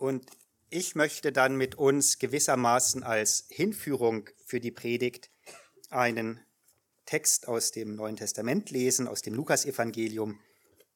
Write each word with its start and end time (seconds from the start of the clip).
Und 0.00 0.24
ich 0.70 0.94
möchte 0.94 1.30
dann 1.30 1.56
mit 1.56 1.74
uns 1.74 2.18
gewissermaßen 2.18 3.02
als 3.02 3.44
Hinführung 3.50 4.30
für 4.46 4.58
die 4.58 4.70
Predigt 4.70 5.28
einen 5.90 6.40
Text 7.04 7.46
aus 7.46 7.70
dem 7.70 7.96
Neuen 7.96 8.16
Testament 8.16 8.70
lesen, 8.70 9.06
aus 9.06 9.20
dem 9.20 9.34
Lukasevangelium. 9.34 10.40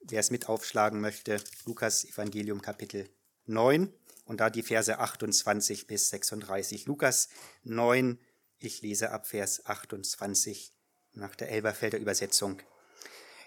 Wer 0.00 0.20
es 0.20 0.30
mit 0.30 0.48
aufschlagen 0.48 1.02
möchte, 1.02 1.36
Lukas 1.66 2.06
Evangelium 2.06 2.62
Kapitel 2.62 3.10
9 3.44 3.92
und 4.24 4.40
da 4.40 4.48
die 4.48 4.62
Verse 4.62 4.98
28 4.98 5.86
bis 5.86 6.08
36. 6.08 6.86
Lukas 6.86 7.28
9, 7.64 8.18
ich 8.58 8.80
lese 8.80 9.10
ab 9.10 9.26
Vers 9.26 9.66
28 9.66 10.72
nach 11.12 11.34
der 11.34 11.50
Elberfelder 11.50 11.98
Übersetzung. 11.98 12.62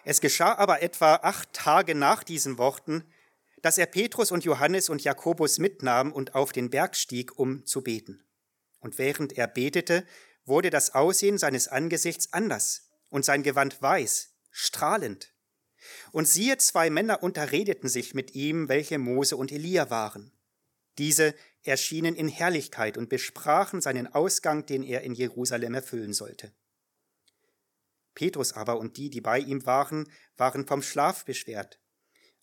Es 0.04 0.22
geschah 0.22 0.54
aber 0.54 0.84
etwa 0.84 1.16
acht 1.16 1.52
Tage 1.52 1.96
nach 1.96 2.24
diesen 2.24 2.60
Worten, 2.60 3.12
dass 3.68 3.78
er 3.78 3.86
Petrus 3.86 4.32
und 4.32 4.46
Johannes 4.46 4.88
und 4.88 5.04
Jakobus 5.04 5.60
mitnahm 5.60 6.14
und 6.14 6.36
auf 6.36 6.54
den 6.54 6.70
Berg 6.70 6.96
stieg, 6.96 7.38
um 7.38 7.66
zu 7.66 7.82
beten. 7.82 8.24
Und 8.80 8.98
während 8.98 9.34
er 9.34 9.46
betete, 9.46 10.06
wurde 10.46 10.70
das 10.70 10.96
Aussehen 10.96 11.38
seines 11.38 11.68
Angesichts 11.68 12.32
anders 12.32 12.90
und 13.10 13.26
sein 13.26 13.44
Gewand 13.44 13.82
weiß, 13.82 14.38
strahlend. 14.52 15.34
Und 16.14 16.30
siehe, 16.30 16.58
zwei 16.60 16.90
Männer 16.90 17.22
unterredeten 17.24 17.90
sich 17.90 18.14
mit 18.14 18.36
ihm, 18.36 18.70
welche 18.70 19.00
Mose 19.00 19.36
und 19.36 19.52
Elia 19.52 19.90
waren. 19.90 20.32
Diese 20.98 21.36
erschienen 21.64 22.16
in 22.16 22.30
Herrlichkeit 22.30 22.98
und 22.98 23.10
besprachen 23.10 23.82
seinen 23.82 24.08
Ausgang, 24.08 24.66
den 24.66 24.82
er 24.82 25.02
in 25.02 25.14
Jerusalem 25.14 25.74
erfüllen 25.74 26.14
sollte. 26.14 26.54
Petrus 28.16 28.54
aber 28.54 28.78
und 28.80 28.96
die, 28.96 29.10
die 29.10 29.20
bei 29.20 29.40
ihm 29.40 29.66
waren, 29.66 30.10
waren 30.38 30.66
vom 30.66 30.82
Schlaf 30.82 31.26
beschwert. 31.26 31.82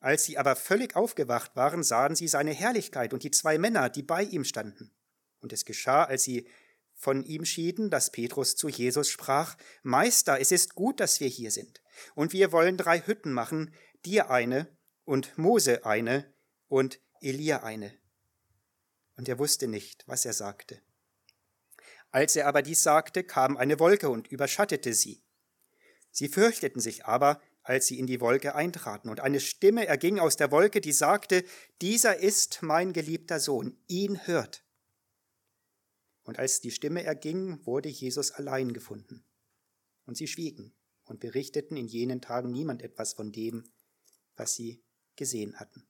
Als 0.05 0.25
sie 0.25 0.37
aber 0.37 0.55
völlig 0.55 0.97
aufgewacht 0.97 1.57
waren, 1.57 1.83
sahen 1.83 2.15
sie 2.15 2.29
seine 2.29 2.53
Herrlichkeit 2.53 3.15
und 3.15 3.23
die 3.23 3.31
zwei 3.31 3.57
Männer, 3.57 3.89
die 3.89 4.03
bei 4.03 4.23
ihm 4.23 4.45
standen. 4.45 4.93
Und 5.41 5.51
es 5.51 5.65
geschah, 5.65 6.05
als 6.05 6.25
sie 6.25 6.47
von 6.95 7.25
ihm 7.25 7.47
schieden, 7.47 7.89
dass 7.89 8.13
Petrus 8.13 8.55
zu 8.55 8.69
Jesus 8.69 9.09
sprach, 9.09 9.57
Meister, 9.83 10.39
es 10.39 10.53
ist 10.53 10.75
gut, 10.75 11.01
dass 11.01 11.21
wir 11.21 11.29
hier 11.29 11.51
sind, 11.51 11.81
und 12.15 12.35
wir 12.35 12.53
wollen 12.53 12.77
drei 12.77 13.01
Hütten 13.01 13.33
machen, 13.33 13.73
dir 14.05 14.31
eine 14.31 14.69
und 15.07 15.39
Mose 15.39 15.87
eine 15.87 16.31
und 16.69 17.01
Elia 17.23 17.63
eine. 17.63 17.91
Und 19.17 19.27
er 19.27 19.39
wusste 19.39 19.69
nicht, 19.69 20.05
was 20.07 20.27
er 20.27 20.35
sagte. 20.35 20.83
Als 22.11 22.37
er 22.37 22.47
aber 22.47 22.61
dies 22.61 22.83
sagte, 22.83 23.25
kam 23.25 23.57
eine 23.57 23.81
Wolke 23.81 24.11
und 24.11 24.29
überschattete 24.29 24.93
sie. 24.93 25.23
Sie 26.11 26.29
fürchteten 26.29 26.83
sich 26.83 27.07
aber, 27.07 27.41
als 27.65 27.87
sie 27.87 27.99
in 27.99 28.07
die 28.07 28.21
Wolke 28.21 28.55
eintraten, 28.55 29.09
und 29.09 29.21
eine 29.21 29.41
Stimme 29.41 29.87
erging 29.87 30.19
aus 30.19 30.37
der 30.37 30.51
Wolke, 30.53 30.81
die 30.81 30.93
sagte, 30.93 31.45
Dieser 31.81 32.19
ist 32.19 32.63
mein 32.63 32.93
geliebter 32.93 33.41
Sohn, 33.41 33.77
ihn 33.89 34.27
hört. 34.27 34.65
Und 36.23 36.39
als 36.39 36.61
die 36.61 36.71
Stimme 36.71 37.03
erging, 37.03 37.65
wurde 37.67 37.89
Jesus 37.89 38.31
allein 38.31 38.73
gefunden. 38.73 39.25
Und 40.07 40.17
sie 40.17 40.27
schwiegen 40.27 40.75
und 41.05 41.21
berichteten 41.21 41.77
in 41.77 41.87
jenen 41.87 42.21
Tagen 42.21 42.51
niemand 42.51 42.83
etwas 42.83 43.15
von 43.15 43.33
dem, 43.33 43.65
was 44.37 44.55
sie 44.55 44.83
gesehen 45.17 45.59
hatten. 45.59 45.87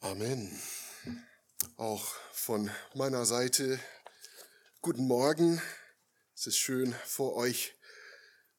Amen. 0.00 0.60
Auch 1.76 2.04
von 2.32 2.70
meiner 2.94 3.24
Seite 3.24 3.80
guten 4.84 5.06
Morgen. 5.06 5.62
Es 6.34 6.46
ist 6.46 6.58
schön 6.58 6.94
vor 7.06 7.36
euch 7.36 7.72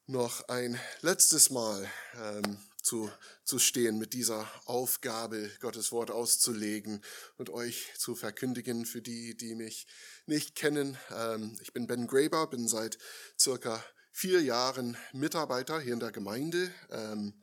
noch 0.06 0.48
ein 0.48 0.76
letztes 1.00 1.50
Mal 1.50 1.88
ähm, 2.20 2.58
zu, 2.82 3.08
zu 3.44 3.60
stehen 3.60 3.96
mit 3.96 4.12
dieser 4.12 4.50
Aufgabe, 4.64 5.48
Gottes 5.60 5.92
Wort 5.92 6.10
auszulegen 6.10 7.00
und 7.38 7.50
euch 7.50 7.92
zu 7.96 8.16
verkündigen 8.16 8.86
für 8.86 9.02
die, 9.02 9.36
die 9.36 9.54
mich 9.54 9.86
nicht 10.26 10.56
kennen. 10.56 10.98
Ähm, 11.14 11.56
ich 11.62 11.72
bin 11.72 11.86
Ben 11.86 12.08
Graber, 12.08 12.48
bin 12.48 12.66
seit 12.66 12.98
circa 13.38 13.80
vier 14.10 14.42
Jahren 14.42 14.96
Mitarbeiter 15.12 15.78
hier 15.78 15.92
in 15.92 16.00
der 16.00 16.10
Gemeinde. 16.10 16.74
Ähm, 16.90 17.40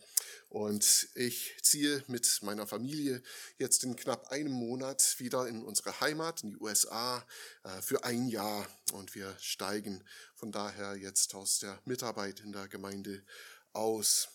und 0.54 1.10
ich 1.16 1.56
ziehe 1.64 2.04
mit 2.06 2.44
meiner 2.44 2.68
Familie 2.68 3.24
jetzt 3.58 3.84
in 3.84 3.96
knapp 3.96 4.28
einem 4.28 4.52
Monat 4.52 5.16
wieder 5.18 5.48
in 5.48 5.64
unsere 5.64 6.00
Heimat, 6.00 6.44
in 6.44 6.52
die 6.52 6.58
USA, 6.58 7.26
äh, 7.64 7.82
für 7.82 8.04
ein 8.04 8.28
Jahr. 8.28 8.68
Und 8.92 9.16
wir 9.16 9.36
steigen 9.40 10.04
von 10.36 10.52
daher 10.52 10.96
jetzt 10.96 11.34
aus 11.34 11.58
der 11.58 11.82
Mitarbeit 11.86 12.42
in 12.42 12.52
der 12.52 12.68
Gemeinde 12.68 13.24
aus. 13.72 14.28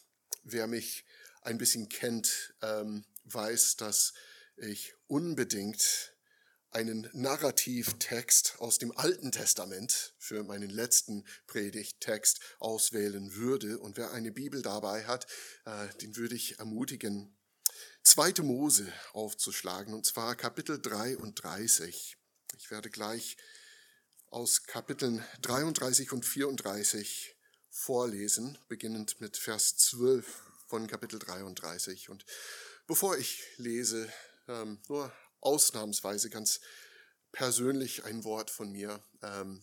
Wer 0.42 0.66
mich 0.66 1.04
ein 1.42 1.56
bisschen 1.56 1.88
kennt, 1.88 2.52
ähm, 2.62 3.04
weiß, 3.26 3.76
dass 3.76 4.12
ich 4.56 4.94
unbedingt 5.06 6.14
einen 6.70 7.08
Narrativtext 7.12 8.56
aus 8.58 8.78
dem 8.78 8.96
Alten 8.96 9.32
Testament 9.32 10.14
für 10.18 10.44
meinen 10.44 10.70
letzten 10.70 11.24
Predigttext 11.46 12.40
auswählen 12.58 13.34
würde. 13.34 13.78
Und 13.78 13.96
wer 13.96 14.12
eine 14.12 14.30
Bibel 14.30 14.62
dabei 14.62 15.06
hat, 15.06 15.26
äh, 15.64 15.88
den 16.00 16.16
würde 16.16 16.34
ich 16.34 16.58
ermutigen, 16.58 17.34
zweite 18.02 18.42
Mose 18.42 18.92
aufzuschlagen, 19.12 19.94
und 19.94 20.06
zwar 20.06 20.36
Kapitel 20.36 20.80
33. 20.80 22.16
Ich 22.56 22.70
werde 22.70 22.90
gleich 22.90 23.36
aus 24.30 24.64
Kapiteln 24.64 25.24
33 25.42 26.12
und 26.12 26.24
34 26.24 27.36
vorlesen, 27.70 28.58
beginnend 28.68 29.20
mit 29.20 29.36
Vers 29.36 29.76
12 29.76 30.42
von 30.66 30.86
Kapitel 30.86 31.18
33. 31.18 32.10
Und 32.10 32.26
bevor 32.86 33.16
ich 33.16 33.42
lese, 33.56 34.12
ähm, 34.48 34.80
nur 34.88 35.12
ausnahmsweise 35.41 36.31
ganz 36.31 36.60
persönlich 37.32 38.04
ein 38.04 38.25
Wort 38.25 38.50
von 38.50 38.71
mir. 38.71 39.03
Ähm, 39.22 39.62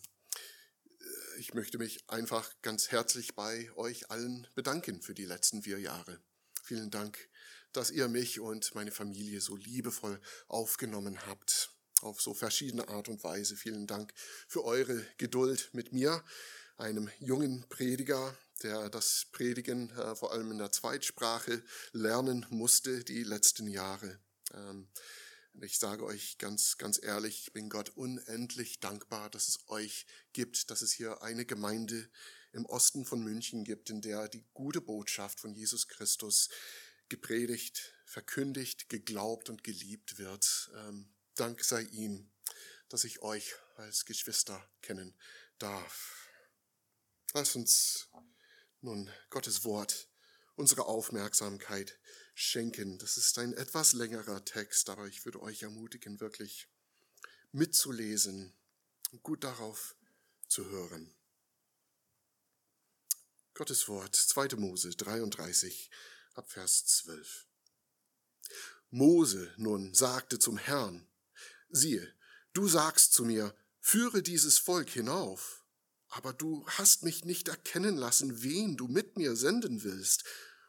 ich 1.38 1.54
möchte 1.54 1.78
mich 1.78 2.08
einfach 2.08 2.50
ganz 2.62 2.90
herzlich 2.90 3.34
bei 3.34 3.70
euch 3.76 4.10
allen 4.10 4.46
bedanken 4.54 5.02
für 5.02 5.14
die 5.14 5.24
letzten 5.24 5.62
vier 5.62 5.78
Jahre. 5.78 6.20
Vielen 6.62 6.90
Dank, 6.90 7.28
dass 7.72 7.90
ihr 7.90 8.08
mich 8.08 8.40
und 8.40 8.74
meine 8.74 8.90
Familie 8.90 9.40
so 9.40 9.56
liebevoll 9.56 10.20
aufgenommen 10.48 11.26
habt, 11.26 11.70
auf 12.00 12.20
so 12.20 12.34
verschiedene 12.34 12.88
Art 12.88 13.08
und 13.08 13.22
Weise. 13.22 13.56
Vielen 13.56 13.86
Dank 13.86 14.12
für 14.48 14.64
eure 14.64 15.04
Geduld 15.18 15.70
mit 15.72 15.92
mir, 15.92 16.24
einem 16.76 17.10
jungen 17.20 17.66
Prediger, 17.68 18.36
der 18.62 18.88
das 18.88 19.26
Predigen 19.32 19.90
äh, 19.90 20.16
vor 20.16 20.32
allem 20.32 20.50
in 20.50 20.58
der 20.58 20.72
Zweitsprache 20.72 21.62
lernen 21.92 22.46
musste 22.50 23.04
die 23.04 23.22
letzten 23.22 23.68
Jahre. 23.68 24.18
Ähm, 24.54 24.88
ich 25.62 25.78
sage 25.78 26.04
euch 26.04 26.38
ganz, 26.38 26.76
ganz 26.78 27.00
ehrlich, 27.02 27.42
ich 27.46 27.52
bin 27.52 27.68
Gott 27.68 27.90
unendlich 27.90 28.80
dankbar, 28.80 29.30
dass 29.30 29.48
es 29.48 29.68
euch 29.68 30.06
gibt, 30.32 30.70
dass 30.70 30.82
es 30.82 30.92
hier 30.92 31.22
eine 31.22 31.46
Gemeinde 31.46 32.10
im 32.52 32.66
Osten 32.66 33.04
von 33.04 33.22
München 33.22 33.64
gibt, 33.64 33.90
in 33.90 34.00
der 34.00 34.28
die 34.28 34.44
gute 34.52 34.80
Botschaft 34.80 35.40
von 35.40 35.54
Jesus 35.54 35.88
Christus 35.88 36.48
gepredigt, 37.08 37.94
verkündigt, 38.04 38.88
geglaubt 38.88 39.48
und 39.48 39.64
geliebt 39.64 40.18
wird. 40.18 40.70
Ähm, 40.74 41.12
Dank 41.34 41.62
sei 41.62 41.82
ihm, 41.82 42.30
dass 42.88 43.04
ich 43.04 43.20
euch 43.22 43.54
als 43.76 44.04
Geschwister 44.04 44.66
kennen 44.80 45.14
darf. 45.58 46.30
Lass 47.34 47.54
uns 47.56 48.08
nun 48.80 49.10
Gottes 49.30 49.64
Wort 49.64 50.08
unsere 50.54 50.86
Aufmerksamkeit 50.86 51.98
schenken. 52.38 52.98
Das 52.98 53.16
ist 53.16 53.38
ein 53.38 53.54
etwas 53.54 53.94
längerer 53.94 54.44
Text, 54.44 54.90
aber 54.90 55.06
ich 55.06 55.24
würde 55.24 55.40
euch 55.40 55.62
ermutigen, 55.62 56.20
wirklich 56.20 56.68
mitzulesen 57.50 58.52
und 59.10 59.22
gut 59.22 59.42
darauf 59.42 59.96
zu 60.46 60.66
hören. 60.68 61.14
Gottes 63.54 63.88
Wort, 63.88 64.14
2. 64.14 64.56
Mose 64.56 64.90
33, 64.90 65.90
ab 66.34 66.50
Vers 66.50 66.84
12. 66.84 67.46
Mose 68.90 69.54
nun 69.56 69.94
sagte 69.94 70.38
zum 70.38 70.58
Herrn, 70.58 71.08
siehe, 71.70 72.14
du 72.52 72.68
sagst 72.68 73.14
zu 73.14 73.24
mir, 73.24 73.56
führe 73.80 74.22
dieses 74.22 74.58
Volk 74.58 74.90
hinauf, 74.90 75.64
aber 76.08 76.34
du 76.34 76.68
hast 76.68 77.02
mich 77.02 77.24
nicht 77.24 77.48
erkennen 77.48 77.96
lassen, 77.96 78.42
wen 78.42 78.76
du 78.76 78.88
mit 78.88 79.16
mir 79.16 79.36
senden 79.36 79.82
willst 79.84 80.24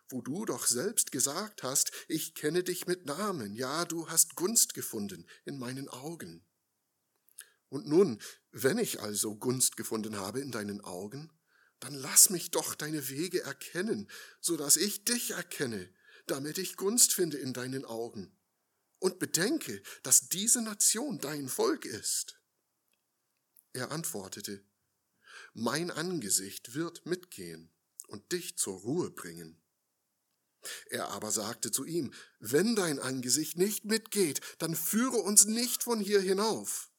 wo 0.10 0.22
du 0.22 0.46
doch 0.46 0.66
selbst 0.68 1.12
gesagt 1.12 1.64
hast, 1.64 1.92
ich 2.08 2.34
kenne 2.34 2.64
dich 2.64 2.88
mit 2.88 3.06
Namen, 3.06 3.56
ja, 3.56 3.86
du 3.86 4.10
hast 4.10 4.36
Gunst 4.36 4.74
gefunden 4.74 5.26
in 5.46 5.58
meinen 5.60 5.90
Augen. 5.90 6.46
Und 7.70 7.88
nun, 7.88 8.22
wenn 8.52 8.78
ich 8.78 9.02
also 9.02 9.36
Gunst 9.36 9.76
gefunden 9.76 10.16
habe 10.18 10.40
in 10.40 10.52
deinen 10.52 10.82
Augen, 10.82 11.32
dann 11.80 11.94
lass 11.94 12.30
mich 12.30 12.52
doch 12.52 12.76
deine 12.76 13.10
Wege 13.10 13.44
erkennen, 13.44 14.10
so 14.40 14.58
dass 14.58 14.78
ich 14.78 15.04
dich 15.04 15.32
erkenne, 15.32 15.90
damit 16.26 16.58
ich 16.58 16.76
Gunst 16.76 17.14
finde 17.14 17.38
in 17.38 17.54
deinen 17.54 17.86
Augen. 17.86 18.34
Und 19.00 19.20
bedenke, 19.20 19.84
dass 20.02 20.30
diese 20.30 20.62
Nation 20.62 21.20
dein 21.20 21.50
Volk 21.50 21.86
ist. 21.86 22.40
Er 23.74 23.92
antwortete, 23.92 24.64
Mein 25.54 25.92
Angesicht 25.92 26.74
wird 26.74 27.06
mitgehen 27.06 27.70
und 28.08 28.32
dich 28.32 28.58
zur 28.58 28.80
Ruhe 28.80 29.12
bringen. 29.12 29.62
Er 30.90 31.10
aber 31.10 31.32
sagte 31.32 31.72
zu 31.72 31.86
ihm, 31.86 32.14
wenn 32.40 32.76
dein 32.76 33.00
Angesicht 33.00 33.58
nicht 33.58 33.86
mitgeht, 33.86 34.42
dann 34.60 34.76
führe 34.76 35.18
uns 35.18 35.46
nicht 35.46 35.84
von 35.84 36.00
hier 36.00 36.22
hinauf. 36.22 36.90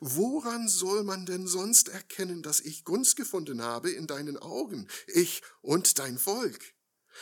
Woran 0.00 0.68
soll 0.68 1.02
man 1.02 1.26
denn 1.26 1.46
sonst 1.46 1.88
erkennen, 1.88 2.42
dass 2.42 2.60
ich 2.60 2.84
Gunst 2.84 3.16
gefunden 3.16 3.62
habe 3.62 3.90
in 3.90 4.06
deinen 4.06 4.36
Augen, 4.36 4.86
ich 5.06 5.42
und 5.62 5.98
dein 5.98 6.18
Volk? 6.18 6.74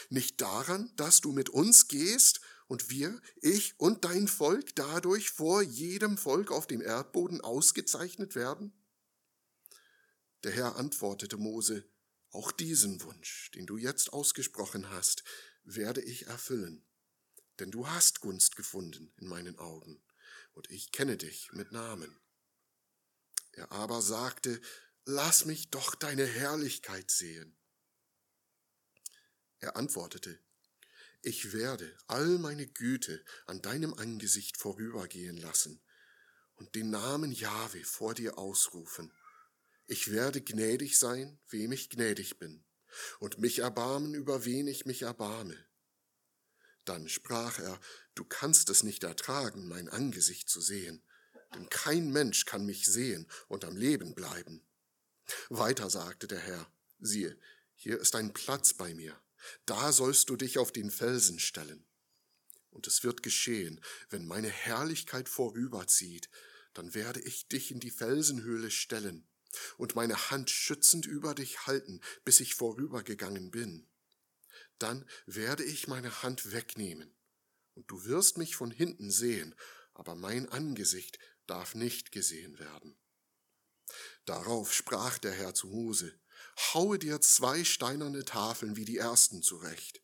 Nicht 0.09 0.41
daran, 0.41 0.93
dass 0.97 1.21
du 1.21 1.33
mit 1.33 1.49
uns 1.49 1.89
gehst 1.89 2.41
und 2.67 2.91
wir, 2.91 3.21
ich 3.41 3.79
und 3.79 4.05
dein 4.05 4.29
Volk 4.29 4.75
dadurch 4.77 5.31
vor 5.31 5.63
jedem 5.63 6.17
Volk 6.17 6.51
auf 6.51 6.67
dem 6.67 6.81
Erdboden 6.81 7.41
ausgezeichnet 7.41 8.35
werden? 8.35 8.73
Der 10.45 10.53
Herr 10.53 10.77
antwortete 10.77 11.37
Mose, 11.37 11.85
auch 12.31 12.53
diesen 12.53 13.03
Wunsch, 13.03 13.51
den 13.55 13.67
du 13.67 13.77
jetzt 13.77 14.13
ausgesprochen 14.13 14.91
hast, 14.91 15.25
werde 15.75 16.01
ich 16.01 16.27
erfüllen. 16.27 16.85
Denn 17.59 17.71
du 17.71 17.89
hast 17.89 18.21
Gunst 18.21 18.57
gefunden 18.57 19.13
in 19.19 19.29
meinen 19.29 19.59
Augen, 19.59 20.03
und 20.53 20.71
ich 20.71 20.93
kenne 20.93 21.17
dich 21.17 21.53
mit 21.53 21.73
Namen. 21.73 22.19
Er 23.53 23.73
aber 23.73 24.03
sagte, 24.03 24.61
Lass 25.07 25.47
mich 25.47 25.71
doch 25.71 25.95
deine 25.95 26.27
Herrlichkeit 26.27 27.11
sehen. 27.11 27.57
Er 29.59 29.77
antwortete, 29.77 30.39
Ich 31.23 31.53
werde 31.53 31.97
all 32.07 32.39
meine 32.39 32.67
Güte 32.67 33.25
an 33.47 33.61
deinem 33.63 33.95
Angesicht 33.95 34.57
vorübergehen 34.57 35.37
lassen 35.37 35.83
und 36.55 36.75
den 36.75 36.91
Namen 36.91 37.33
Jahwe 37.33 37.83
vor 37.85 38.15
dir 38.15 38.39
ausrufen. 38.39 39.13
Ich 39.87 40.13
werde 40.13 40.43
gnädig 40.43 40.99
sein, 40.99 41.41
wem 41.49 41.73
ich 41.73 41.91
gnädig 41.91 42.39
bin, 42.39 42.65
und 43.19 43.39
mich 43.39 43.61
erbarmen, 43.61 44.15
über 44.15 44.45
wen 44.45 44.67
ich 44.67 44.87
mich 44.87 45.03
erbarme. 45.03 45.57
Dann 46.85 47.09
sprach 47.09 47.59
er, 47.59 47.81
Du 48.15 48.25
kannst 48.25 48.69
es 48.71 48.83
nicht 48.83 49.05
ertragen, 49.05 49.69
mein 49.69 49.89
Angesicht 49.89 50.49
zu 50.49 50.61
sehen, 50.61 51.03
denn 51.55 51.69
kein 51.69 52.11
Mensch 52.13 52.45
kann 52.45 52.67
mich 52.67 52.87
sehen 52.87 53.27
und 53.49 53.65
am 53.65 53.77
Leben 53.77 54.15
bleiben. 54.15 54.63
Weiter 55.49 55.89
sagte 55.89 56.27
der 56.27 56.41
Herr, 56.41 56.71
siehe, 56.99 57.39
hier 57.75 57.99
ist 57.99 58.15
ein 58.17 58.33
Platz 58.33 58.75
bei 58.75 58.95
mir, 58.95 59.19
da 59.65 59.93
sollst 59.93 60.29
du 60.29 60.37
dich 60.37 60.59
auf 60.59 60.73
den 60.73 60.91
Felsen 60.91 61.39
stellen. 61.39 61.87
Und 62.71 62.87
es 62.87 63.03
wird 63.03 63.23
geschehen, 63.23 63.81
wenn 64.11 64.27
meine 64.27 64.49
Herrlichkeit 64.49 65.29
vorüberzieht, 65.29 66.29
dann 66.75 66.95
werde 66.95 67.21
ich 67.21 67.49
dich 67.49 67.71
in 67.71 67.81
die 67.81 67.91
Felsenhöhle 67.91 68.71
stellen, 68.71 69.27
und 69.77 69.95
meine 69.95 70.31
Hand 70.31 70.51
schützend 70.51 71.07
über 71.07 71.35
dich 71.35 71.67
halten, 71.67 72.01
bis 72.25 72.41
ich 72.41 72.55
vorübergegangen 72.55 73.51
bin. 73.51 73.89
Dann 74.79 75.09
werde 75.27 75.65
ich 75.65 75.89
meine 75.89 76.23
Hand 76.23 76.53
wegnehmen, 76.53 77.15
und 77.75 77.91
du 77.91 78.05
wirst 78.05 78.39
mich 78.39 78.57
von 78.57 78.71
hinten 78.71 79.11
sehen, 79.11 79.55
aber 79.95 80.15
mein 80.15 80.49
Angesicht 80.49 81.19
darf 81.47 81.75
nicht 81.75 82.13
gesehen 82.13 82.59
werden. 82.59 82.97
Darauf 84.25 84.73
sprach 84.73 85.19
der 85.19 85.33
Herr 85.33 85.55
zu 85.55 85.67
Mose, 85.67 86.19
Haue 86.73 86.99
dir 86.99 87.21
zwei 87.21 87.65
steinerne 87.65 88.25
Tafeln 88.25 88.77
wie 88.77 88.85
die 88.85 88.97
ersten 88.97 89.43
zurecht. 89.43 90.03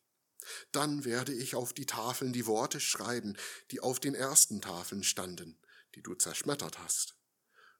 Dann 0.73 1.05
werde 1.05 1.33
ich 1.33 1.55
auf 1.55 1.73
die 1.73 1.87
Tafeln 1.87 2.33
die 2.33 2.47
Worte 2.47 2.79
schreiben, 2.81 3.37
die 3.71 3.81
auf 3.81 4.01
den 4.01 4.15
ersten 4.15 4.61
Tafeln 4.61 5.03
standen, 5.03 5.59
die 5.95 6.03
du 6.03 6.15
zerschmettert 6.15 6.79
hast 6.79 7.17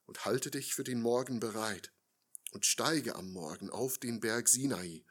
und 0.07 0.25
halte 0.25 0.51
dich 0.51 0.75
für 0.75 0.85
den 0.85 1.03
Morgen 1.03 1.41
bereit 1.41 1.93
und 2.53 2.65
steige 2.65 3.17
am 3.17 3.33
Morgen 3.33 3.71
auf 3.71 3.99
den 3.99 4.21
Berg 4.21 4.49
Sinai 4.49 5.05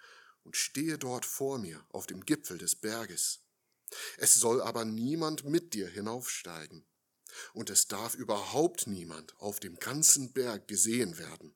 und 0.43 0.55
stehe 0.55 0.97
dort 0.97 1.25
vor 1.25 1.57
mir 1.57 1.85
auf 1.89 2.07
dem 2.07 2.25
Gipfel 2.25 2.57
des 2.57 2.75
Berges. 2.75 3.41
Es 4.17 4.35
soll 4.35 4.61
aber 4.61 4.85
niemand 4.85 5.43
mit 5.43 5.73
dir 5.73 5.87
hinaufsteigen, 5.87 6.85
und 7.53 7.69
es 7.69 7.87
darf 7.87 8.15
überhaupt 8.15 8.87
niemand 8.87 9.37
auf 9.39 9.59
dem 9.59 9.75
ganzen 9.77 10.33
Berg 10.33 10.67
gesehen 10.67 11.17
werden. 11.17 11.55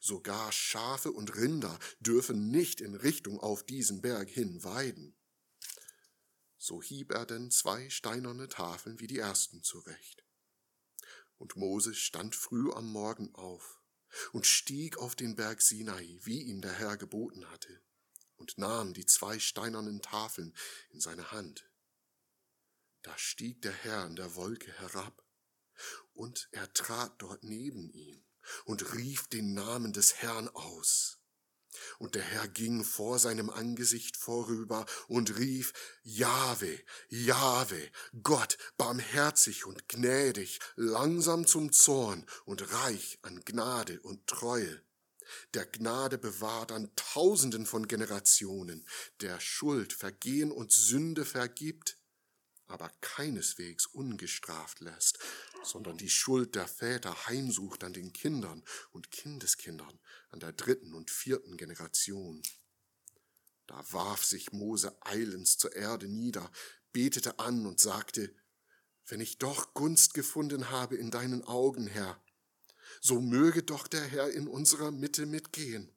Sogar 0.00 0.52
Schafe 0.52 1.12
und 1.12 1.36
Rinder 1.36 1.78
dürfen 2.00 2.50
nicht 2.50 2.80
in 2.80 2.94
Richtung 2.94 3.40
auf 3.40 3.64
diesen 3.64 4.00
Berg 4.00 4.28
hin 4.28 4.64
weiden. 4.64 5.14
So 6.56 6.82
hieb 6.82 7.12
er 7.12 7.26
denn 7.26 7.50
zwei 7.50 7.90
steinerne 7.90 8.48
Tafeln 8.48 8.98
wie 9.00 9.06
die 9.06 9.18
ersten 9.18 9.62
zurecht. 9.62 10.25
Und 11.38 11.56
Moses 11.56 11.98
stand 11.98 12.34
früh 12.34 12.72
am 12.72 12.90
Morgen 12.90 13.34
auf 13.34 13.80
und 14.32 14.46
stieg 14.46 14.96
auf 14.98 15.14
den 15.14 15.36
Berg 15.36 15.60
Sinai, 15.60 16.18
wie 16.22 16.42
ihm 16.42 16.60
der 16.60 16.72
Herr 16.72 16.96
geboten 16.96 17.48
hatte, 17.50 17.82
und 18.36 18.56
nahm 18.58 18.94
die 18.94 19.06
zwei 19.06 19.38
steinernen 19.38 20.00
Tafeln 20.00 20.54
in 20.90 21.00
seine 21.00 21.32
Hand. 21.32 21.70
Da 23.02 23.16
stieg 23.18 23.62
der 23.62 23.72
Herr 23.72 24.06
in 24.06 24.16
der 24.16 24.34
Wolke 24.34 24.72
herab, 24.78 25.22
und 26.14 26.48
er 26.52 26.72
trat 26.72 27.20
dort 27.20 27.44
neben 27.44 27.90
ihn 27.90 28.24
und 28.64 28.94
rief 28.94 29.26
den 29.28 29.52
Namen 29.54 29.92
des 29.92 30.14
Herrn 30.16 30.48
aus. 30.48 31.15
Und 31.98 32.14
der 32.14 32.22
Herr 32.22 32.48
ging 32.48 32.84
vor 32.84 33.18
seinem 33.18 33.50
Angesicht 33.50 34.16
vorüber 34.16 34.86
und 35.08 35.38
rief, 35.38 35.72
Jahwe, 36.02 36.78
Jahwe, 37.08 37.80
Gott, 38.22 38.58
barmherzig 38.76 39.66
und 39.66 39.88
gnädig, 39.88 40.60
langsam 40.76 41.46
zum 41.46 41.72
Zorn 41.72 42.26
und 42.44 42.72
reich 42.72 43.18
an 43.22 43.44
Gnade 43.44 44.00
und 44.00 44.26
Treue, 44.26 44.82
der 45.54 45.66
Gnade 45.66 46.18
bewahrt 46.18 46.72
an 46.72 46.90
Tausenden 46.96 47.66
von 47.66 47.88
Generationen, 47.88 48.86
der 49.20 49.40
Schuld, 49.40 49.92
Vergehen 49.92 50.52
und 50.52 50.72
Sünde 50.72 51.24
vergibt, 51.24 51.96
aber 52.68 52.90
keineswegs 53.00 53.86
ungestraft 53.86 54.80
lässt, 54.80 55.18
sondern 55.66 55.96
die 55.98 56.08
Schuld 56.08 56.54
der 56.54 56.68
Väter 56.68 57.26
heimsucht 57.26 57.84
an 57.84 57.92
den 57.92 58.12
Kindern 58.12 58.64
und 58.92 59.10
Kindeskindern, 59.10 59.98
an 60.30 60.40
der 60.40 60.52
dritten 60.52 60.94
und 60.94 61.10
vierten 61.10 61.56
Generation. 61.56 62.42
Da 63.66 63.84
warf 63.92 64.24
sich 64.24 64.52
Mose 64.52 64.96
eilends 65.02 65.58
zur 65.58 65.74
Erde 65.74 66.08
nieder, 66.08 66.50
betete 66.92 67.38
an 67.38 67.66
und 67.66 67.80
sagte, 67.80 68.34
wenn 69.08 69.20
ich 69.20 69.38
doch 69.38 69.74
Gunst 69.74 70.14
gefunden 70.14 70.70
habe 70.70 70.96
in 70.96 71.10
deinen 71.10 71.42
Augen, 71.44 71.86
Herr, 71.86 72.20
so 73.00 73.20
möge 73.20 73.62
doch 73.62 73.86
der 73.86 74.04
Herr 74.04 74.30
in 74.30 74.48
unserer 74.48 74.90
Mitte 74.90 75.26
mitgehen. 75.26 75.92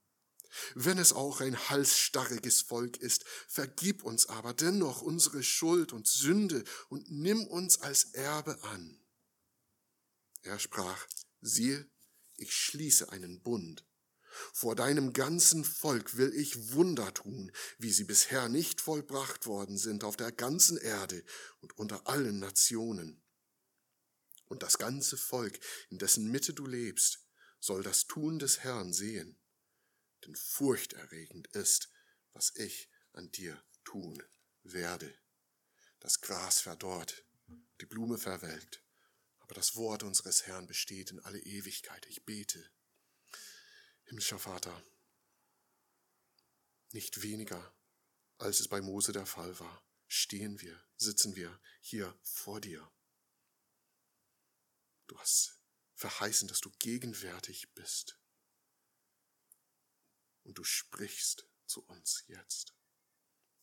Wenn 0.74 0.98
es 0.98 1.14
auch 1.14 1.42
ein 1.42 1.58
halsstarriges 1.70 2.62
Volk 2.62 2.98
ist, 2.98 3.24
vergib 3.48 4.04
uns 4.04 4.28
aber 4.28 4.54
dennoch 4.54 5.02
unsere 5.02 5.44
Schuld 5.44 5.94
und 5.94 6.08
Sünde 6.08 6.64
und 6.90 7.12
nimm 7.12 7.46
uns 7.46 7.82
als 7.82 8.06
Erbe 8.14 8.62
an. 8.64 8.99
Er 10.50 10.58
sprach, 10.58 11.06
siehe, 11.42 11.88
ich 12.36 12.56
schließe 12.56 13.12
einen 13.12 13.40
Bund. 13.44 13.86
Vor 14.52 14.76
deinem 14.76 15.14
ganzen 15.14 15.64
Volk 15.64 16.18
will 16.18 16.34
ich 16.34 16.72
Wunder 16.72 17.14
tun, 17.14 17.52
wie 17.78 17.92
sie 17.92 18.06
bisher 18.06 18.50
nicht 18.50 18.82
vollbracht 18.82 19.46
worden 19.46 19.78
sind 19.78 20.04
auf 20.04 20.18
der 20.18 20.32
ganzen 20.32 20.78
Erde 20.78 21.24
und 21.62 21.78
unter 21.78 22.08
allen 22.08 22.40
Nationen. 22.40 23.22
Und 24.48 24.64
das 24.64 24.80
ganze 24.80 25.18
Volk, 25.18 25.60
in 25.92 26.00
dessen 26.00 26.32
Mitte 26.32 26.56
du 26.56 26.66
lebst, 26.66 27.20
soll 27.60 27.84
das 27.84 28.08
Tun 28.08 28.40
des 28.40 28.62
Herrn 28.62 28.92
sehen. 28.92 29.40
Denn 30.26 30.36
furchterregend 30.36 31.46
ist, 31.50 31.92
was 32.34 32.56
ich 32.56 32.90
an 33.14 33.32
dir 33.34 33.64
tun 33.84 34.24
werde. 34.64 35.14
Das 36.00 36.22
Gras 36.22 36.62
verdorrt, 36.62 37.24
die 37.82 37.86
Blume 37.86 38.18
verwelkt, 38.18 38.84
aber 39.50 39.56
das 39.56 39.76
Wort 39.76 40.04
unseres 40.04 40.46
Herrn 40.46 40.68
besteht 40.68 41.10
in 41.10 41.20
alle 41.22 41.40
Ewigkeit. 41.40 42.06
Ich 42.06 42.24
bete. 42.24 42.72
Himmlischer 44.04 44.38
Vater, 44.38 44.84
nicht 46.92 47.24
weniger, 47.24 47.76
als 48.38 48.60
es 48.60 48.68
bei 48.68 48.80
Mose 48.80 49.12
der 49.12 49.26
Fall 49.26 49.60
war, 49.60 49.84
stehen 50.06 50.62
wir, 50.62 50.80
sitzen 50.98 51.36
wir 51.36 51.60
hier 51.82 52.16
vor 52.22 52.62
dir. 52.62 52.92
Du 55.08 55.18
hast 55.18 55.60
verheißen, 55.96 56.48
dass 56.48 56.62
du 56.62 56.70
gegenwärtig 56.78 57.74
bist. 57.74 58.20
Und 60.44 60.60
du 60.60 60.64
sprichst 60.64 61.50
zu 61.66 61.84
uns 61.86 62.24
jetzt. 62.28 62.76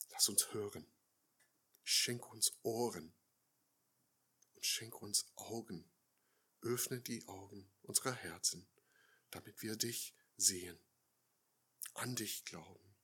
Lass 0.09 0.28
uns 0.28 0.52
hören. 0.52 0.93
Schenk 1.85 2.28
uns 2.33 2.59
Ohren, 2.62 3.14
und 4.57 4.67
schenk 4.67 5.01
uns 5.01 5.27
Augen. 5.37 5.89
Öffne 6.63 7.01
die 7.01 7.27
Augen 7.29 7.71
unserer 7.83 8.13
Herzen, 8.13 8.67
damit 9.31 9.63
wir 9.63 9.77
dich 9.77 10.15
sehen, 10.37 10.79
an 11.95 12.17
dich 12.17 12.45
glauben, 12.45 12.97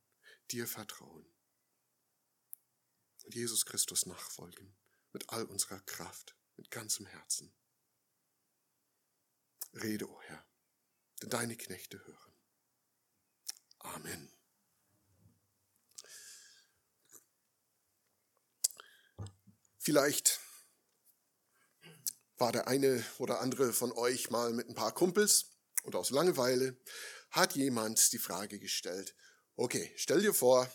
dir 0.51 0.67
vertrauen 0.67 1.33
und 3.25 3.35
Jesus 3.35 3.67
Christus 3.67 4.07
nachfolgen 4.07 4.75
mit 5.13 5.29
all 5.31 5.45
unserer 5.45 5.81
Kraft, 5.81 6.37
mit 6.57 6.71
ganzem 6.71 7.07
Herzen. 7.07 7.53
Rede, 9.75 10.09
o 10.09 10.15
oh 10.15 10.23
Herr, 10.23 10.45
denn 11.23 11.31
deine 11.31 11.57
Knechte 11.57 12.05
hören. 12.05 12.35
Amen. 13.79 14.33
Vielleicht 19.79 20.41
war 22.43 22.51
der 22.51 22.67
eine 22.67 23.05
oder 23.19 23.41
andere 23.41 23.73
von 23.73 23.93
euch 23.93 24.31
mal 24.31 24.53
mit 24.53 24.69
ein 24.69 24.75
paar 24.75 24.93
Kumpels 24.93 25.53
und 25.85 25.95
aus 25.95 26.11
Langeweile 26.11 26.77
hat 27.31 27.55
jemand 27.55 28.13
die 28.13 28.19
Frage 28.19 28.59
gestellt, 28.59 29.15
okay, 29.55 29.93
stell 29.95 30.23
dir 30.23 30.35
vor, 30.35 30.69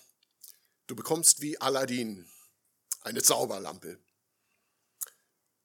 du 0.87 0.95
bekommst 0.95 1.41
wie 1.41 1.59
Aladdin 1.59 2.25
eine 3.01 3.21
Zauberlampe. 3.21 4.01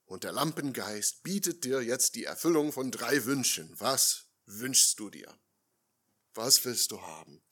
Und 0.05 0.25
der 0.25 0.33
Lampengeist 0.33 1.23
bietet 1.23 1.63
dir 1.63 1.83
jetzt 1.83 2.17
die 2.17 2.25
Erfüllung 2.25 2.73
von 2.73 2.91
drei 2.91 3.25
Wünschen. 3.25 3.73
Was 3.79 4.25
wünschst 4.47 4.99
du 4.99 5.09
dir? 5.09 5.33
Was 6.35 6.65
willst 6.65 6.91
du 6.91 7.01
haben? 7.01 7.45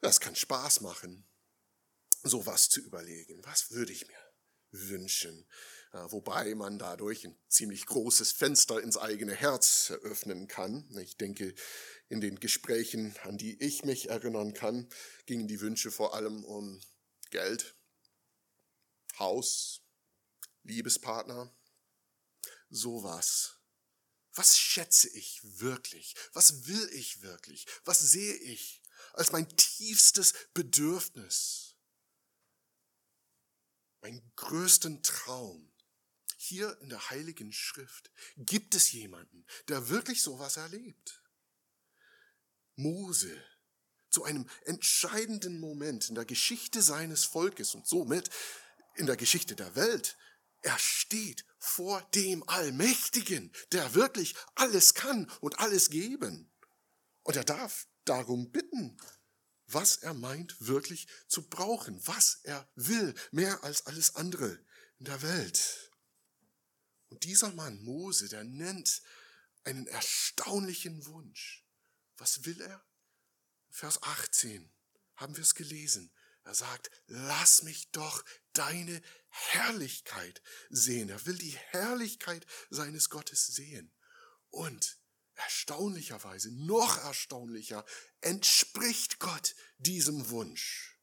Das 0.00 0.20
kann 0.20 0.36
Spaß 0.36 0.80
machen, 0.80 1.28
sowas 2.22 2.68
zu 2.68 2.80
überlegen. 2.82 3.44
Was 3.44 3.72
würde 3.72 3.92
ich 3.92 4.06
mir 4.06 4.32
wünschen? 4.70 5.44
Wobei 6.08 6.54
man 6.54 6.78
dadurch 6.78 7.24
ein 7.26 7.36
ziemlich 7.48 7.86
großes 7.86 8.32
Fenster 8.32 8.82
ins 8.82 8.96
eigene 8.96 9.34
Herz 9.34 9.90
eröffnen 9.90 10.48
kann. 10.48 10.88
Ich 10.98 11.16
denke, 11.16 11.54
in 12.08 12.20
den 12.20 12.38
Gesprächen, 12.38 13.14
an 13.22 13.38
die 13.38 13.60
ich 13.62 13.84
mich 13.84 14.10
erinnern 14.10 14.54
kann, 14.54 14.88
gingen 15.26 15.48
die 15.48 15.60
Wünsche 15.60 15.90
vor 15.90 16.14
allem 16.14 16.44
um 16.44 16.80
Geld, 17.30 17.76
Haus, 19.18 19.82
Liebespartner, 20.62 21.54
sowas. 22.68 23.56
Was 24.34 24.58
schätze 24.58 25.08
ich 25.08 25.40
wirklich? 25.60 26.14
Was 26.32 26.66
will 26.66 26.90
ich 26.92 27.22
wirklich? 27.22 27.66
Was 27.84 28.00
sehe 28.00 28.34
ich 28.34 28.82
als 29.14 29.32
mein 29.32 29.48
tiefstes 29.56 30.34
Bedürfnis? 30.52 31.74
Mein 34.02 34.30
größten 34.36 35.02
Traum. 35.02 35.72
Hier 36.48 36.80
in 36.80 36.90
der 36.90 37.10
Heiligen 37.10 37.52
Schrift 37.52 38.12
gibt 38.36 38.76
es 38.76 38.92
jemanden, 38.92 39.44
der 39.66 39.88
wirklich 39.88 40.22
sowas 40.22 40.56
erlebt. 40.56 41.20
Mose, 42.76 43.36
zu 44.10 44.22
einem 44.22 44.48
entscheidenden 44.64 45.58
Moment 45.58 46.08
in 46.08 46.14
der 46.14 46.24
Geschichte 46.24 46.82
seines 46.82 47.24
Volkes 47.24 47.74
und 47.74 47.88
somit 47.88 48.30
in 48.94 49.06
der 49.06 49.16
Geschichte 49.16 49.56
der 49.56 49.74
Welt, 49.74 50.16
er 50.62 50.78
steht 50.78 51.44
vor 51.58 52.00
dem 52.14 52.48
Allmächtigen, 52.48 53.50
der 53.72 53.94
wirklich 53.94 54.36
alles 54.54 54.94
kann 54.94 55.28
und 55.40 55.58
alles 55.58 55.90
geben. 55.90 56.48
Und 57.24 57.34
er 57.34 57.44
darf 57.44 57.88
darum 58.04 58.52
bitten, 58.52 58.96
was 59.66 59.96
er 59.96 60.14
meint 60.14 60.54
wirklich 60.60 61.08
zu 61.26 61.48
brauchen, 61.48 62.00
was 62.06 62.38
er 62.44 62.70
will, 62.76 63.16
mehr 63.32 63.64
als 63.64 63.84
alles 63.86 64.14
andere 64.14 64.64
in 65.00 65.06
der 65.06 65.22
Welt. 65.22 65.85
Und 67.08 67.24
dieser 67.24 67.52
Mann, 67.52 67.82
Mose, 67.82 68.28
der 68.28 68.44
nennt 68.44 69.02
einen 69.64 69.86
erstaunlichen 69.86 71.06
Wunsch. 71.06 71.64
Was 72.16 72.44
will 72.44 72.60
er? 72.60 72.84
Vers 73.70 74.02
18 74.02 74.72
haben 75.16 75.36
wir 75.36 75.42
es 75.42 75.54
gelesen. 75.54 76.12
Er 76.44 76.54
sagt, 76.54 76.90
lass 77.06 77.62
mich 77.62 77.90
doch 77.90 78.24
deine 78.52 79.02
Herrlichkeit 79.28 80.40
sehen. 80.70 81.08
Er 81.08 81.26
will 81.26 81.36
die 81.36 81.56
Herrlichkeit 81.56 82.46
seines 82.70 83.10
Gottes 83.10 83.46
sehen. 83.48 83.92
Und 84.50 84.98
erstaunlicherweise, 85.34 86.52
noch 86.52 86.98
erstaunlicher, 86.98 87.84
entspricht 88.20 89.18
Gott 89.18 89.54
diesem 89.78 90.30
Wunsch. 90.30 90.95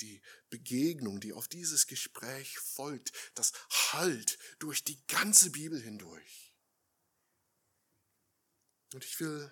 Die 0.00 0.20
Begegnung, 0.50 1.20
die 1.20 1.32
auf 1.32 1.48
dieses 1.48 1.86
Gespräch 1.86 2.58
folgt, 2.58 3.12
das 3.34 3.52
hallt 3.92 4.38
durch 4.58 4.84
die 4.84 5.04
ganze 5.06 5.50
Bibel 5.50 5.80
hindurch. 5.80 6.54
Und 8.92 9.04
ich 9.04 9.18
will 9.20 9.50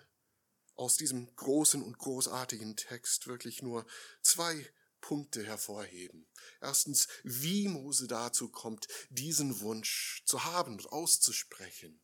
aus 0.75 0.97
diesem 0.97 1.33
großen 1.35 1.81
und 1.81 1.97
großartigen 1.97 2.75
Text 2.75 3.27
wirklich 3.27 3.61
nur 3.61 3.85
zwei 4.21 4.71
Punkte 5.01 5.45
hervorheben. 5.45 6.27
Erstens, 6.61 7.07
wie 7.23 7.67
Mose 7.67 8.07
dazu 8.07 8.49
kommt, 8.49 8.87
diesen 9.09 9.59
Wunsch 9.59 10.23
zu 10.25 10.43
haben 10.43 10.73
und 10.73 10.87
auszusprechen. 10.87 12.01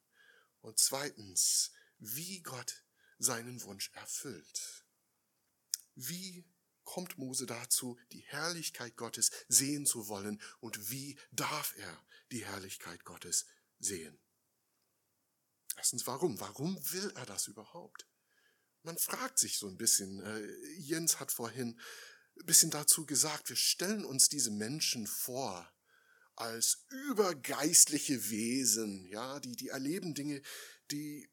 Und 0.62 0.78
zweitens, 0.78 1.72
wie 1.98 2.42
Gott 2.42 2.84
seinen 3.18 3.62
Wunsch 3.64 3.92
erfüllt. 3.94 4.86
Wie 5.96 6.46
kommt 6.92 7.18
Mose 7.18 7.46
dazu, 7.46 7.98
die 8.12 8.20
Herrlichkeit 8.20 8.98
Gottes 8.98 9.32
sehen 9.48 9.86
zu 9.86 10.10
wollen 10.10 10.42
und 10.60 10.92
wie 10.92 11.18
darf 11.32 11.74
er 11.78 12.06
die 12.34 12.44
Herrlichkeit 12.44 13.06
Gottes 13.06 13.46
sehen? 13.80 14.20
Erstens, 15.78 16.06
warum? 16.06 16.38
Warum 16.42 16.78
will 16.92 17.10
er 17.16 17.26
das 17.26 17.48
überhaupt? 17.48 18.10
Man 18.84 18.98
fragt 18.98 19.40
sich 19.40 19.58
so 19.58 19.70
ein 19.70 19.78
bisschen, 19.78 20.22
äh, 20.22 20.46
Jens 20.80 21.22
hat 21.22 21.32
vorhin 21.32 21.80
ein 22.38 22.46
bisschen 22.46 22.72
dazu 22.72 23.06
gesagt, 23.06 23.48
wir 23.48 23.56
stellen 23.56 24.04
uns 24.04 24.28
diese 24.28 24.52
Menschen 24.52 25.08
vor 25.08 25.72
als 26.36 26.86
übergeistliche 26.90 28.30
Wesen, 28.30 29.06
ja, 29.06 29.40
die, 29.40 29.56
die 29.56 29.70
erleben 29.70 30.14
Dinge, 30.14 30.42
die 30.92 31.32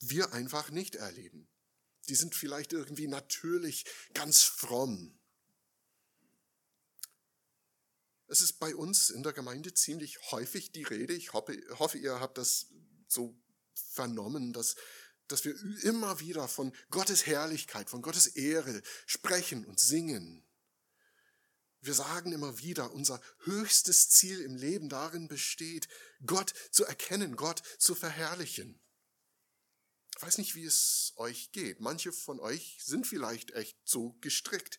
wir 0.00 0.34
einfach 0.34 0.70
nicht 0.70 0.96
erleben. 0.96 1.48
Die 2.08 2.14
sind 2.14 2.34
vielleicht 2.34 2.72
irgendwie 2.72 3.06
natürlich 3.06 3.84
ganz 4.14 4.42
fromm. 4.42 5.18
Es 8.28 8.40
ist 8.40 8.54
bei 8.54 8.74
uns 8.74 9.10
in 9.10 9.22
der 9.22 9.32
Gemeinde 9.32 9.74
ziemlich 9.74 10.32
häufig 10.32 10.72
die 10.72 10.84
Rede, 10.84 11.12
ich 11.12 11.32
hoffe, 11.32 11.98
ihr 11.98 12.18
habt 12.18 12.38
das 12.38 12.66
so 13.06 13.36
vernommen, 13.74 14.52
dass 14.52 14.74
dass 15.32 15.46
wir 15.46 15.54
immer 15.82 16.20
wieder 16.20 16.46
von 16.46 16.74
Gottes 16.90 17.24
Herrlichkeit, 17.24 17.88
von 17.88 18.02
Gottes 18.02 18.26
Ehre 18.26 18.82
sprechen 19.06 19.64
und 19.64 19.80
singen. 19.80 20.44
Wir 21.80 21.94
sagen 21.94 22.32
immer 22.32 22.58
wieder, 22.58 22.92
unser 22.92 23.18
höchstes 23.44 24.10
Ziel 24.10 24.42
im 24.42 24.56
Leben 24.56 24.90
darin 24.90 25.28
besteht, 25.28 25.88
Gott 26.26 26.52
zu 26.70 26.84
erkennen, 26.84 27.34
Gott 27.34 27.62
zu 27.78 27.94
verherrlichen. 27.94 28.78
Weiß 30.20 30.38
nicht, 30.38 30.54
wie 30.54 30.64
es 30.64 31.12
euch 31.16 31.52
geht. 31.52 31.80
Manche 31.80 32.12
von 32.12 32.38
euch 32.40 32.78
sind 32.82 33.06
vielleicht 33.06 33.52
echt 33.52 33.76
so 33.84 34.12
gestrickt, 34.20 34.78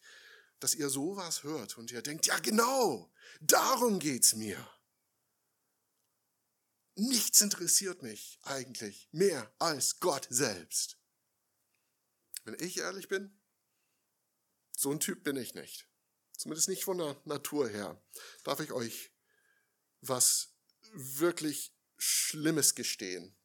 dass 0.60 0.75
ihr 0.75 0.90
sowas 0.90 1.44
hört 1.44 1.78
und 1.78 1.92
ihr 1.92 2.02
denkt, 2.02 2.25
ja 2.25 2.40
genau, 2.40 3.12
darum 3.42 4.00
geht's 4.00 4.36
mir. 4.36 4.66
Nichts 6.96 7.42
interessiert 7.42 8.04
mich 8.04 8.40
eigentlich 8.44 9.10
mehr 9.12 9.52
als 9.60 10.00
Gott 10.00 10.28
selbst. 10.30 10.98
Wenn 12.44 12.56
ich 12.60 12.78
ehrlich 12.78 13.08
bin, 13.08 13.40
so 14.75 14.92
ein 14.92 15.00
Typ 15.00 15.24
bin 15.24 15.38
ich 15.38 15.56
nicht. 15.56 15.88
Zumindest 16.38 16.70
nicht 16.70 16.84
von 16.84 16.98
der 16.98 17.20
Natur 17.25 17.70
her. 17.70 18.02
Darf 18.44 18.60
ich 18.60 18.72
euch 18.72 19.12
was 20.02 20.54
wirklich 20.94 21.74
Schlimmes 21.98 22.75
gestehen? 22.75 23.36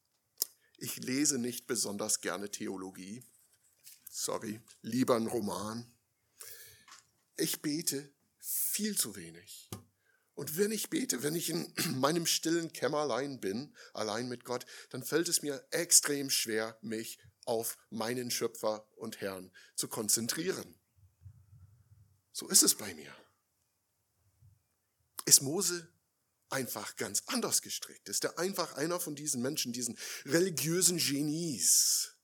Ich 0.81 0.97
lese 0.97 1.37
nicht 1.39 1.67
besonders 1.67 2.21
gerne 2.21 2.49
Theologie. 2.49 3.21
Sorry, 4.09 4.61
lieber 4.81 5.17
ein 5.17 5.27
Roman. 5.27 5.85
Ich 7.35 7.61
bete 7.61 8.13
viel 8.39 8.97
zu 8.97 9.17
wenig. 9.17 9.69
Und 10.35 10.57
wenn 10.57 10.71
ich 10.71 10.89
bete, 10.89 11.21
wenn 11.21 11.35
ich 11.35 11.49
in 11.49 11.73
meinem 11.99 12.25
stillen 12.25 12.71
Kämmerlein 12.71 13.41
bin, 13.41 13.75
allein 13.93 14.29
mit 14.29 14.45
Gott, 14.45 14.65
dann 14.89 15.03
fällt 15.03 15.27
es 15.27 15.41
mir 15.41 15.67
extrem 15.71 16.29
schwer, 16.29 16.77
mich 16.81 17.19
auf 17.43 17.77
meinen 17.89 18.31
Schöpfer 18.31 18.87
und 18.95 19.19
Herrn 19.19 19.51
zu 19.75 19.89
konzentrieren. 19.89 20.79
So 22.31 22.47
ist 22.47 22.63
es 22.63 22.75
bei 22.75 22.93
mir. 22.95 23.13
Ist 25.25 25.41
Mose 25.41 25.89
einfach 26.49 26.95
ganz 26.95 27.23
anders 27.27 27.61
gestrickt? 27.61 28.09
Ist 28.09 28.23
er 28.23 28.37
einfach 28.39 28.73
einer 28.73 28.99
von 28.99 29.15
diesen 29.15 29.41
Menschen, 29.41 29.73
diesen 29.73 29.97
religiösen 30.25 30.97
Genies, 30.97 32.15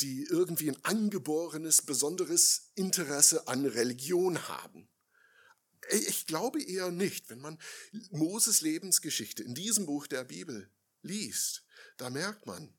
die 0.00 0.24
irgendwie 0.24 0.70
ein 0.70 0.84
angeborenes, 0.84 1.82
besonderes 1.82 2.72
Interesse 2.74 3.48
an 3.48 3.66
Religion 3.66 4.48
haben? 4.48 4.88
Ich 5.90 6.26
glaube 6.26 6.62
eher 6.62 6.90
nicht. 6.90 7.30
Wenn 7.30 7.40
man 7.40 7.58
Moses 8.10 8.60
Lebensgeschichte 8.60 9.42
in 9.42 9.54
diesem 9.54 9.86
Buch 9.86 10.06
der 10.06 10.24
Bibel 10.24 10.70
liest, 11.02 11.64
da 11.96 12.10
merkt 12.10 12.46
man, 12.46 12.76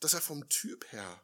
dass 0.00 0.14
er 0.14 0.20
vom 0.20 0.48
Typ 0.48 0.92
her, 0.92 1.22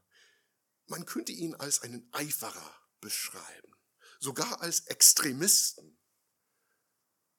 man 0.86 1.06
könnte 1.06 1.32
ihn 1.32 1.54
als 1.54 1.82
einen 1.82 2.08
Eiferer 2.12 2.74
beschreiben, 3.00 3.72
sogar 4.20 4.62
als 4.62 4.86
Extremisten. 4.86 5.98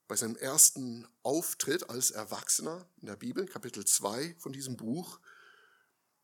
Bei 0.07 0.15
seinem 0.15 0.36
ersten 0.36 1.07
Auftritt 1.24 1.89
als 1.89 2.12
Erwachsener 2.12 2.89
in 2.98 3.07
der 3.07 3.15
Bibel, 3.15 3.45
Kapitel 3.48 3.86
2 3.86 4.36
von 4.38 4.51
diesem 4.51 4.75
Buch, 4.75 5.19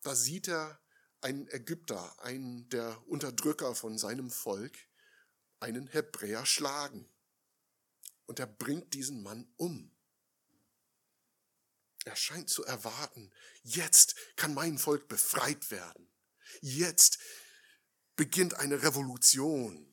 da 0.02 0.16
sieht 0.16 0.48
er 0.48 0.80
einen 1.22 1.48
Ägypter, 1.50 2.22
einen 2.22 2.68
der 2.70 3.02
Unterdrücker 3.08 3.76
von 3.76 3.98
seinem 3.98 4.32
Volk, 4.32 4.78
einen 5.60 5.88
Hebräer 5.88 6.46
schlagen. 6.46 7.10
und 8.26 8.38
er 8.38 8.46
bringt 8.46 8.94
diesen 8.94 9.24
Mann 9.24 9.52
um. 9.58 9.92
Er 12.06 12.16
scheint 12.16 12.48
zu 12.48 12.64
erwarten, 12.64 13.32
jetzt 13.64 14.16
kann 14.36 14.54
mein 14.54 14.78
Volk 14.78 15.08
befreit 15.08 15.72
werden. 15.72 16.08
Jetzt 16.62 17.18
beginnt 18.16 18.54
eine 18.54 18.84
Revolution. 18.84 19.92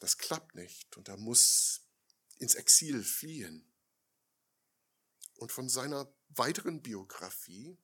Das 0.00 0.18
klappt 0.18 0.56
nicht 0.56 0.96
und 0.96 1.08
er 1.08 1.18
muss 1.18 1.87
ins 2.38 2.54
Exil 2.54 3.02
fliehen. 3.02 3.64
Und 5.36 5.52
von 5.52 5.68
seiner 5.68 6.12
weiteren 6.30 6.82
Biografie 6.82 7.78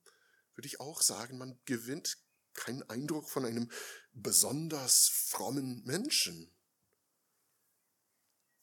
würde 0.55 0.67
ich 0.67 0.79
auch 0.79 1.01
sagen, 1.01 1.37
man 1.37 1.59
gewinnt 1.65 2.17
keinen 2.53 2.83
Eindruck 2.89 3.29
von 3.29 3.45
einem 3.45 3.69
besonders 4.13 5.09
frommen 5.09 5.83
Menschen. 5.85 6.51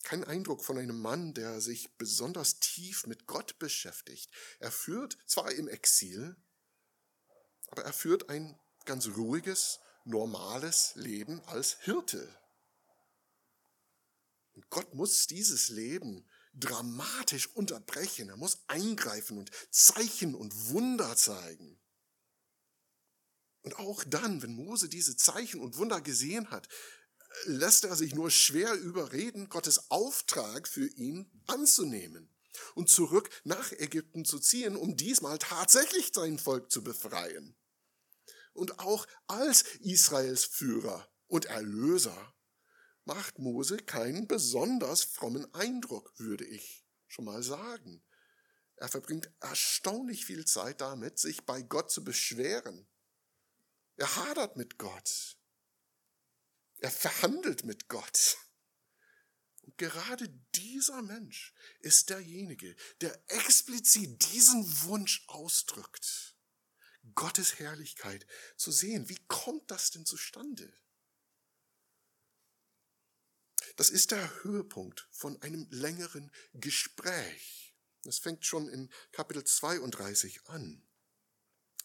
Kein 0.03 0.25
Eindruck 0.25 0.65
von 0.65 0.79
einem 0.79 1.01
Mann, 1.01 1.33
der 1.33 1.61
sich 1.61 1.97
besonders 1.97 2.59
tief 2.59 3.07
mit 3.07 3.27
Gott 3.27 3.59
beschäftigt. 3.59 4.31
Er 4.59 4.73
führt 4.73 5.17
zwar 5.27 5.53
im 5.53 5.69
Exil, 5.69 6.37
aber 7.69 7.85
er 7.85 7.93
führt 7.93 8.29
ein 8.29 8.59
ganz 8.85 9.07
ruhiges, 9.09 9.79
normales 10.05 10.95
Leben 10.97 11.41
als 11.43 11.79
Hirte. 11.83 12.37
Und 14.55 14.69
Gott 14.71 14.95
muss 14.95 15.27
dieses 15.27 15.69
Leben 15.69 16.27
dramatisch 16.55 17.49
unterbrechen. 17.49 18.29
Er 18.29 18.37
muss 18.37 18.59
eingreifen 18.67 19.39
und 19.39 19.51
Zeichen 19.71 20.35
und 20.35 20.69
Wunder 20.69 21.17
zeigen. 21.17 21.79
Und 23.63 23.79
auch 23.79 24.05
dann, 24.05 24.43
wenn 24.43 24.55
Mose 24.55 24.89
diese 24.89 25.17
Zeichen 25.17 25.61
und 25.61 25.77
Wunder 25.77 26.01
gesehen 26.01 26.51
hat, 26.51 26.69
lässt 27.45 27.85
er 27.85 27.97
sich 27.97 28.15
nur 28.15 28.31
schwer 28.31 28.75
überreden, 28.75 29.49
Gottes 29.49 29.91
Auftrag 29.91 30.69
für 30.69 30.87
ihn 30.87 31.31
anzunehmen 31.47 32.29
und 32.75 32.91
zurück 32.91 33.31
nach 33.45 33.73
Ägypten 33.73 34.25
zu 34.25 34.39
ziehen, 34.39 34.77
um 34.77 34.97
diesmal 34.97 35.39
tatsächlich 35.39 36.11
sein 36.13 36.39
Volk 36.39 36.71
zu 36.71 36.83
befreien. 36.83 37.57
Und 38.53 38.81
auch 38.81 39.07
als 39.29 39.63
Israels 39.81 40.45
Führer 40.45 41.09
und 41.29 41.47
Erlöser 41.47 42.35
macht 43.05 43.39
Mose 43.39 43.79
keinen 43.79 44.29
besonders 44.29 45.03
frommen 45.03 45.53
Eindruck, 45.55 46.13
würde 46.19 46.45
ich 46.45 46.85
schon 47.09 47.25
mal 47.25 47.43
sagen. 47.43 48.03
Er 48.77 48.89
verbringt 48.89 49.31
erstaunlich 49.41 50.25
viel 50.25 50.45
Zeit 50.45 50.81
damit, 50.81 51.19
sich 51.19 51.45
bei 51.45 51.63
Gott 51.63 51.91
zu 51.91 52.05
beschweren. 52.05 52.89
Er 53.97 54.17
hadert 54.17 54.57
mit 54.57 54.79
Gott. 54.79 55.37
Er 56.79 56.91
verhandelt 56.91 57.65
mit 57.65 57.89
Gott. 57.89 58.39
Und 59.63 59.79
gerade 59.79 60.29
dieser 60.57 61.03
Mensch 61.03 61.55
ist 61.79 62.11
derjenige, 62.11 62.75
der 63.01 63.23
explizit 63.31 64.33
diesen 64.33 64.65
Wunsch 64.83 65.25
ausdrückt, 65.29 66.37
Gottes 67.15 67.59
Herrlichkeit 67.59 68.27
zu 68.57 68.73
sehen. 68.73 69.09
Wie 69.09 69.19
kommt 69.29 69.71
das 69.71 69.91
denn 69.91 70.05
zustande? 70.05 70.73
Das 73.77 73.91
ist 73.91 74.11
der 74.11 74.43
Höhepunkt 74.45 75.07
von 75.11 75.41
einem 75.43 75.67
längeren 75.71 76.31
Gespräch. 76.55 77.75
Das 78.05 78.19
fängt 78.19 78.45
schon 78.45 78.69
in 78.69 78.91
Kapitel 79.13 79.45
32 79.45 80.47
an. 80.49 80.83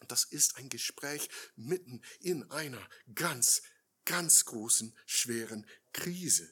Das 0.08 0.26
ist 0.26 0.58
ein 0.58 0.70
Gespräch 0.70 1.30
mitten 1.56 2.02
in 2.20 2.50
einer 2.52 2.88
ganz, 3.16 3.62
ganz 4.06 4.46
großen, 4.46 4.96
schweren 5.06 5.66
Krise. 5.94 6.52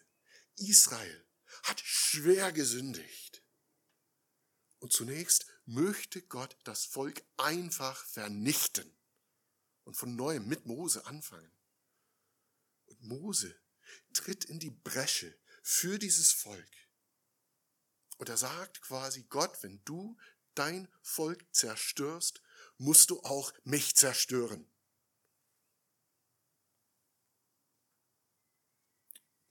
Israel 0.55 1.25
hat 1.63 1.79
schwer 1.81 2.51
gesündigt. 2.51 3.43
Und 4.79 4.93
zunächst 4.93 5.45
möchte 5.65 6.21
Gott 6.21 6.57
das 6.63 6.85
Volk 6.85 7.23
einfach 7.37 8.05
vernichten 8.05 8.95
und 9.83 9.95
von 9.95 10.15
neuem 10.15 10.47
mit 10.47 10.65
Mose 10.65 11.05
anfangen. 11.05 11.51
Und 12.85 13.01
Mose 13.03 13.55
tritt 14.13 14.45
in 14.45 14.59
die 14.59 14.71
Bresche 14.71 15.37
für 15.63 15.99
dieses 15.99 16.31
Volk. 16.31 16.71
Und 18.17 18.29
er 18.29 18.37
sagt 18.37 18.81
quasi, 18.81 19.23
Gott, 19.23 19.61
wenn 19.63 19.83
du 19.83 20.17
dein 20.53 20.87
Volk 21.01 21.45
zerstörst, 21.53 22.41
musst 22.77 23.09
du 23.09 23.19
auch 23.21 23.53
mich 23.63 23.95
zerstören. 23.95 24.71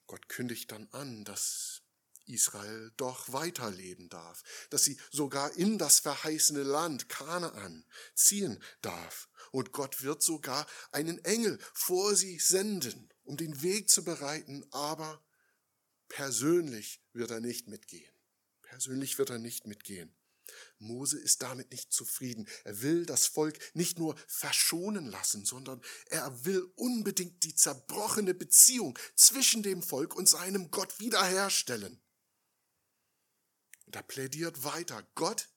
Gott 0.06 0.28
kündigt 0.28 0.70
dann 0.70 0.88
an, 0.92 1.24
dass 1.24 1.82
Israel 2.26 2.92
doch 2.96 3.32
weiterleben 3.32 4.08
darf, 4.08 4.42
dass 4.70 4.84
sie 4.84 4.98
sogar 5.10 5.52
in 5.56 5.78
das 5.78 6.00
verheißene 6.00 6.62
Land 6.62 7.08
Kanaan 7.08 7.84
ziehen 8.14 8.62
darf. 8.80 9.28
Und 9.54 9.70
Gott 9.70 10.02
wird 10.02 10.20
sogar 10.20 10.66
einen 10.90 11.24
Engel 11.24 11.60
vor 11.72 12.16
sie 12.16 12.40
senden, 12.40 13.08
um 13.22 13.36
den 13.36 13.62
Weg 13.62 13.88
zu 13.88 14.02
bereiten, 14.02 14.66
aber 14.72 15.24
persönlich 16.08 17.00
wird 17.12 17.30
er 17.30 17.38
nicht 17.38 17.68
mitgehen. 17.68 18.12
Persönlich 18.62 19.16
wird 19.16 19.30
er 19.30 19.38
nicht 19.38 19.64
mitgehen. 19.64 20.12
Mose 20.78 21.20
ist 21.20 21.42
damit 21.42 21.70
nicht 21.70 21.92
zufrieden. 21.92 22.48
Er 22.64 22.82
will 22.82 23.06
das 23.06 23.28
Volk 23.28 23.56
nicht 23.76 23.96
nur 23.96 24.16
verschonen 24.26 25.06
lassen, 25.06 25.44
sondern 25.44 25.80
er 26.06 26.44
will 26.44 26.68
unbedingt 26.74 27.44
die 27.44 27.54
zerbrochene 27.54 28.34
Beziehung 28.34 28.98
zwischen 29.14 29.62
dem 29.62 29.84
Volk 29.84 30.16
und 30.16 30.28
seinem 30.28 30.72
Gott 30.72 30.98
wiederherstellen. 30.98 32.02
Er 33.92 34.02
plädiert 34.02 34.64
weiter, 34.64 35.06
Gott, 35.14 35.48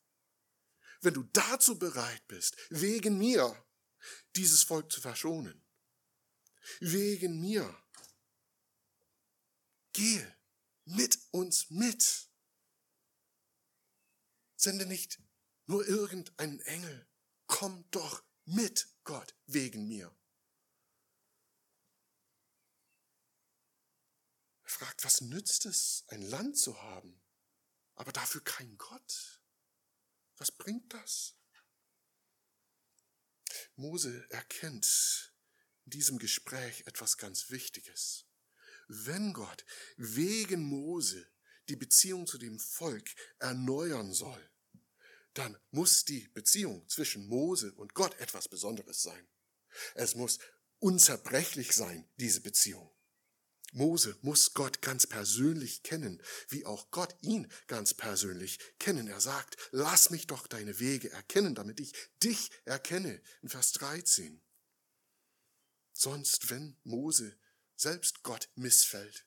wenn 1.01 1.15
du 1.15 1.23
dazu 1.33 1.79
bereit 1.79 2.27
bist, 2.27 2.57
wegen 2.69 3.17
mir 3.17 3.55
dieses 4.35 4.63
Volk 4.63 4.91
zu 4.91 5.01
verschonen, 5.01 5.63
wegen 6.79 7.41
mir, 7.41 7.83
gehe 9.93 10.37
mit 10.85 11.19
uns 11.31 11.69
mit. 11.69 12.29
Sende 14.55 14.85
nicht 14.85 15.19
nur 15.65 15.87
irgendeinen 15.87 16.59
Engel, 16.61 17.09
komm 17.45 17.89
doch 17.91 18.23
mit 18.45 18.87
Gott 19.03 19.35
wegen 19.45 19.87
mir. 19.87 20.15
Er 24.63 24.69
fragt, 24.69 25.03
was 25.03 25.21
nützt 25.21 25.65
es, 25.65 26.05
ein 26.07 26.21
Land 26.21 26.57
zu 26.57 26.81
haben, 26.81 27.21
aber 27.95 28.11
dafür 28.11 28.43
kein 28.43 28.77
Gott? 28.77 29.41
Was 30.37 30.51
bringt 30.51 30.93
das? 30.93 31.36
Mose 33.75 34.25
erkennt 34.29 35.33
in 35.85 35.91
diesem 35.91 36.19
Gespräch 36.19 36.83
etwas 36.85 37.17
ganz 37.17 37.49
Wichtiges. 37.49 38.25
Wenn 38.87 39.33
Gott 39.33 39.65
wegen 39.97 40.63
Mose 40.63 41.27
die 41.69 41.75
Beziehung 41.75 42.27
zu 42.27 42.37
dem 42.37 42.59
Volk 42.59 43.09
erneuern 43.39 44.13
soll, 44.13 44.49
dann 45.33 45.57
muss 45.71 46.05
die 46.05 46.27
Beziehung 46.29 46.87
zwischen 46.89 47.27
Mose 47.27 47.73
und 47.73 47.93
Gott 47.93 48.19
etwas 48.19 48.47
Besonderes 48.47 49.03
sein. 49.03 49.27
Es 49.93 50.15
muss 50.15 50.39
unzerbrechlich 50.79 51.73
sein, 51.73 52.09
diese 52.17 52.41
Beziehung. 52.41 52.91
Mose 53.73 54.17
muss 54.21 54.53
Gott 54.53 54.81
ganz 54.81 55.05
persönlich 55.05 55.83
kennen, 55.83 56.21
wie 56.49 56.65
auch 56.65 56.89
Gott 56.91 57.15
ihn 57.21 57.51
ganz 57.67 57.93
persönlich 57.93 58.59
kennen. 58.79 59.07
Er 59.07 59.19
sagt, 59.19 59.57
lass 59.71 60.09
mich 60.09 60.27
doch 60.27 60.47
deine 60.47 60.79
Wege 60.79 61.11
erkennen, 61.11 61.53
damit 61.53 61.79
ich 61.79 61.93
dich 62.23 62.49
erkenne. 62.65 63.21
In 63.41 63.49
Vers 63.49 63.73
13. 63.73 64.41
Sonst, 65.93 66.49
wenn 66.49 66.77
Mose 66.83 67.37
selbst 67.75 68.23
Gott 68.23 68.49
missfällt, 68.55 69.25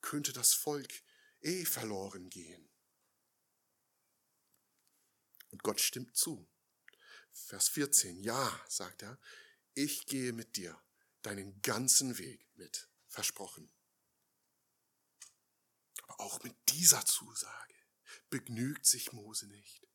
könnte 0.00 0.32
das 0.32 0.52
Volk 0.52 0.92
eh 1.40 1.64
verloren 1.64 2.28
gehen. 2.30 2.68
Und 5.50 5.62
Gott 5.62 5.80
stimmt 5.80 6.16
zu. 6.16 6.48
Vers 7.32 7.68
14. 7.68 8.20
Ja, 8.20 8.64
sagt 8.68 9.02
er, 9.02 9.18
ich 9.74 10.06
gehe 10.06 10.32
mit 10.32 10.56
dir 10.56 10.80
deinen 11.22 11.60
ganzen 11.62 12.18
Weg 12.18 12.46
mit. 12.56 12.89
Versprochen. 13.10 13.70
Aber 16.04 16.20
auch 16.20 16.42
mit 16.42 16.56
dieser 16.68 17.04
Zusage 17.04 17.74
begnügt 18.30 18.86
sich 18.86 19.12
Mose 19.12 19.46
nicht. 19.48 19.86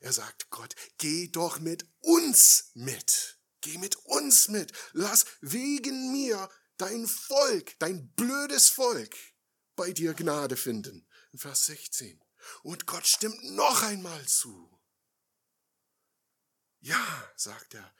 Er 0.00 0.12
sagt 0.12 0.50
Gott, 0.50 0.74
geh 0.98 1.28
doch 1.28 1.58
mit 1.58 1.88
uns 2.00 2.70
mit. 2.74 3.40
Geh 3.62 3.78
mit 3.78 3.96
uns 3.96 4.48
mit. 4.48 4.72
Lass 4.92 5.26
wegen 5.40 6.12
mir 6.12 6.48
dein 6.76 7.06
Volk, 7.06 7.78
dein 7.78 8.12
blödes 8.12 8.68
Volk, 8.68 9.16
bei 9.74 9.92
dir 9.92 10.14
Gnade 10.14 10.56
finden. 10.56 11.08
In 11.32 11.38
Vers 11.38 11.66
16. 11.66 12.22
Und 12.62 12.86
Gott 12.86 13.06
stimmt 13.06 13.42
noch 13.42 13.82
einmal 13.82 14.24
zu. 14.26 14.80
Ja, 16.80 17.32
sagt 17.36 17.74
er 17.74 17.94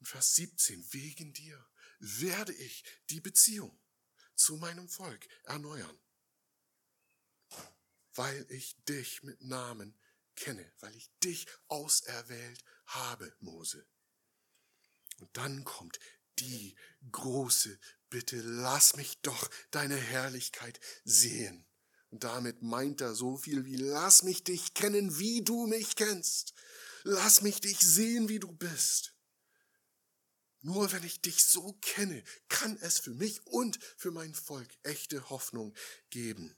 in 0.00 0.06
Vers 0.06 0.34
17, 0.34 0.92
wegen 0.92 1.32
dir 1.32 1.66
werde 1.98 2.52
ich 2.52 2.84
die 3.10 3.20
Beziehung 3.20 3.78
zu 4.34 4.56
meinem 4.56 4.88
Volk 4.88 5.26
erneuern. 5.44 5.98
weil 8.14 8.46
ich 8.48 8.82
dich 8.84 9.22
mit 9.22 9.42
Namen 9.42 9.94
kenne, 10.36 10.72
weil 10.80 10.94
ich 10.96 11.10
dich 11.22 11.46
auserwählt 11.68 12.64
habe, 12.86 13.30
Mose. 13.40 13.86
Und 15.18 15.36
dann 15.36 15.64
kommt 15.64 15.98
die 16.38 16.76
große 17.10 17.78
Bitte, 18.08 18.40
lass 18.40 18.96
mich 18.96 19.20
doch 19.22 19.50
deine 19.70 19.96
Herrlichkeit 19.96 20.80
sehen. 21.04 21.66
Und 22.10 22.24
damit 22.24 22.62
meint 22.62 23.00
er 23.00 23.14
so 23.14 23.36
viel 23.36 23.64
wie, 23.64 23.76
lass 23.76 24.22
mich 24.22 24.44
dich 24.44 24.74
kennen, 24.74 25.18
wie 25.18 25.42
du 25.42 25.66
mich 25.66 25.96
kennst. 25.96 26.54
Lass 27.02 27.42
mich 27.42 27.60
dich 27.60 27.80
sehen, 27.80 28.28
wie 28.28 28.38
du 28.38 28.52
bist. 28.52 29.15
Nur 30.66 30.90
wenn 30.90 31.04
ich 31.04 31.20
dich 31.20 31.44
so 31.44 31.74
kenne, 31.74 32.24
kann 32.48 32.76
es 32.78 32.98
für 32.98 33.14
mich 33.14 33.46
und 33.46 33.78
für 33.96 34.10
mein 34.10 34.34
Volk 34.34 34.68
echte 34.82 35.30
Hoffnung 35.30 35.72
geben. 36.10 36.56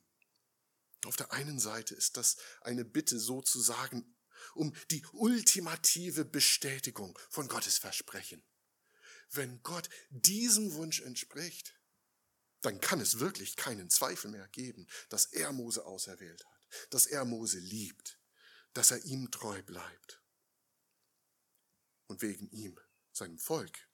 Auf 1.05 1.17
der 1.17 1.31
einen 1.33 1.61
Seite 1.61 1.95
ist 1.95 2.17
das 2.17 2.39
eine 2.63 2.87
Bitte 2.87 3.19
sozusagen 3.19 4.17
um 4.55 4.75
die 4.91 5.05
ultimative 5.13 6.25
Bestätigung 6.25 7.19
von 7.29 7.49
Gottes 7.49 7.77
Versprechen. 7.77 8.43
Wenn 9.29 9.63
Gott 9.63 9.91
diesem 10.09 10.73
Wunsch 10.73 11.03
entspricht, 11.03 11.75
dann 12.63 12.81
kann 12.81 13.03
es 13.03 13.19
wirklich 13.19 13.57
keinen 13.57 13.91
Zweifel 13.91 14.31
mehr 14.31 14.49
geben, 14.49 14.89
dass 15.11 15.27
er 15.27 15.53
Mose 15.53 15.85
auserwählt 15.85 16.47
hat, 16.47 16.69
dass 16.89 17.05
er 17.05 17.27
Mose 17.27 17.59
liebt, 17.59 18.19
dass 18.73 18.91
er 18.91 19.05
ihm 19.05 19.31
treu 19.31 19.63
bleibt. 19.65 20.23
Und 22.07 22.23
wegen 22.23 22.49
ihm, 22.53 22.81
seinem 23.13 23.39
Volk. 23.39 23.88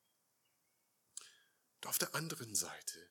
Und 1.84 1.90
auf 1.90 1.98
der 1.98 2.14
anderen 2.14 2.54
Seite 2.54 3.10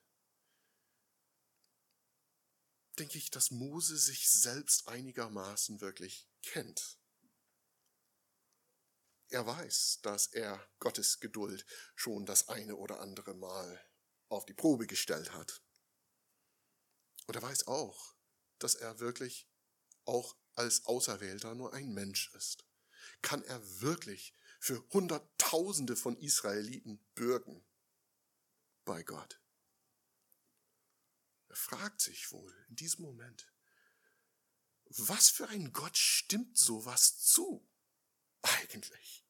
denke 2.97 3.19
ich, 3.19 3.29
dass 3.29 3.51
Mose 3.51 3.99
sich 3.99 4.27
selbst 4.27 4.87
einigermaßen 4.87 5.79
wirklich 5.79 6.27
kennt. 6.41 6.97
Er 9.29 9.45
weiß, 9.45 9.99
dass 10.01 10.25
er 10.25 10.67
Gottes 10.79 11.19
Geduld 11.19 11.67
schon 11.95 12.25
das 12.25 12.49
eine 12.49 12.75
oder 12.75 12.99
andere 12.99 13.35
Mal 13.35 13.87
auf 14.29 14.43
die 14.47 14.55
Probe 14.55 14.87
gestellt 14.87 15.33
hat. 15.33 15.61
Und 17.27 17.35
er 17.35 17.43
weiß 17.43 17.67
auch, 17.67 18.15
dass 18.57 18.73
er 18.73 18.99
wirklich 18.99 19.47
auch 20.05 20.35
als 20.55 20.85
Auserwählter 20.85 21.53
nur 21.53 21.75
ein 21.75 21.93
Mensch 21.93 22.33
ist. 22.33 22.65
Kann 23.21 23.43
er 23.43 23.81
wirklich 23.81 24.33
für 24.59 24.83
Hunderttausende 24.89 25.95
von 25.95 26.17
Israeliten 26.17 26.97
bürgen 27.13 27.63
bei 28.85 29.03
Gott? 29.03 29.39
Er 31.49 31.55
fragt 31.55 32.01
sich 32.01 32.31
wohl 32.31 32.53
in 32.69 32.75
diesem 32.75 33.03
Moment, 33.05 33.51
was 34.85 35.29
für 35.29 35.47
ein 35.47 35.71
Gott 35.71 35.97
stimmt 35.97 36.57
sowas 36.57 37.19
zu 37.19 37.67
eigentlich? 38.41 39.25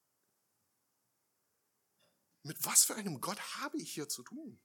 Mit 2.43 2.63
was 2.65 2.83
für 2.83 2.95
einem 2.95 3.21
Gott 3.21 3.39
habe 3.57 3.77
ich 3.77 3.93
hier 3.93 4.09
zu 4.09 4.23
tun? 4.23 4.59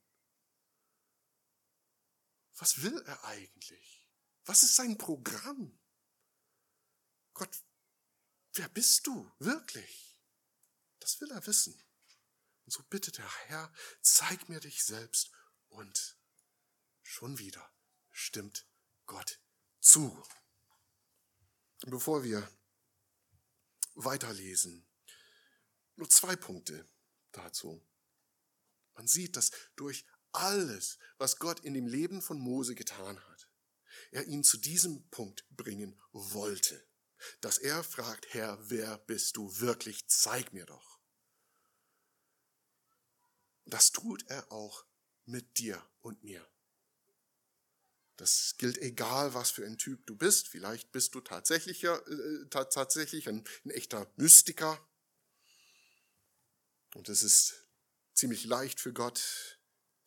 Was 2.55 2.81
will 2.81 3.01
er 3.05 3.23
eigentlich? 3.23 4.05
Was 4.45 4.63
ist 4.63 4.75
sein 4.75 4.97
Programm? 4.97 5.79
Gott, 7.33 7.63
wer 8.53 8.67
bist 8.69 9.07
du 9.07 9.31
wirklich? 9.39 10.19
Das 10.99 11.21
will 11.21 11.31
er 11.31 11.45
wissen. 11.47 11.81
Und 12.69 12.73
so 12.73 12.83
bittet 12.83 13.17
der 13.17 13.47
Herr, 13.47 13.73
zeig 14.03 14.47
mir 14.47 14.59
dich 14.59 14.83
selbst 14.83 15.31
und 15.69 16.19
schon 17.01 17.39
wieder 17.39 17.67
stimmt 18.11 18.67
Gott 19.07 19.41
zu. 19.79 20.23
Bevor 21.87 22.23
wir 22.23 22.47
weiterlesen, 23.95 24.87
nur 25.95 26.11
zwei 26.11 26.35
Punkte 26.35 26.87
dazu. 27.31 27.83
Man 28.93 29.07
sieht, 29.07 29.35
dass 29.35 29.49
durch 29.75 30.05
alles, 30.31 30.99
was 31.17 31.39
Gott 31.39 31.61
in 31.61 31.73
dem 31.73 31.87
Leben 31.87 32.21
von 32.21 32.37
Mose 32.37 32.75
getan 32.75 33.19
hat, 33.19 33.49
er 34.11 34.27
ihn 34.27 34.43
zu 34.43 34.57
diesem 34.57 35.09
Punkt 35.09 35.43
bringen 35.49 35.99
wollte, 36.11 36.87
dass 37.41 37.57
er 37.57 37.83
fragt, 37.83 38.31
Herr, 38.35 38.59
wer 38.69 38.99
bist 38.99 39.37
du 39.37 39.59
wirklich? 39.59 40.07
Zeig 40.07 40.53
mir 40.53 40.67
doch. 40.67 40.98
Das 43.65 43.91
tut 43.91 44.25
er 44.27 44.51
auch 44.51 44.85
mit 45.25 45.57
dir 45.57 45.83
und 46.01 46.23
mir. 46.23 46.45
Das 48.17 48.55
gilt 48.57 48.77
egal, 48.79 49.33
was 49.33 49.51
für 49.51 49.65
ein 49.65 49.77
Typ 49.77 50.05
du 50.05 50.15
bist. 50.15 50.47
Vielleicht 50.47 50.91
bist 50.91 51.15
du 51.15 51.21
tatsächlich, 51.21 51.83
äh, 51.83 52.45
tatsächlich 52.49 53.29
ein, 53.29 53.45
ein 53.63 53.71
echter 53.71 54.11
Mystiker, 54.17 54.79
und 56.95 57.09
es 57.09 57.23
ist 57.23 57.67
ziemlich 58.13 58.45
leicht 58.45 58.79
für 58.79 58.93
Gott, 58.93 59.59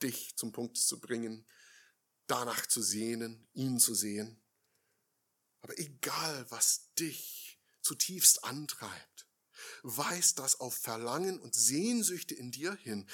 dich 0.02 0.36
zum 0.36 0.52
Punkt 0.52 0.76
zu 0.76 1.00
bringen, 1.00 1.46
danach 2.26 2.66
zu 2.66 2.82
sehnen, 2.82 3.46
ihn 3.52 3.78
zu 3.78 3.94
sehen. 3.94 4.42
Aber 5.60 5.78
egal, 5.78 6.46
was 6.50 6.92
dich 6.98 7.60
zutiefst 7.82 8.44
antreibt, 8.44 9.28
weist 9.82 10.40
das 10.40 10.58
auf 10.58 10.74
Verlangen 10.74 11.38
und 11.38 11.54
Sehnsüchte 11.54 12.34
in 12.34 12.50
dir 12.50 12.74
hin, 12.74 13.08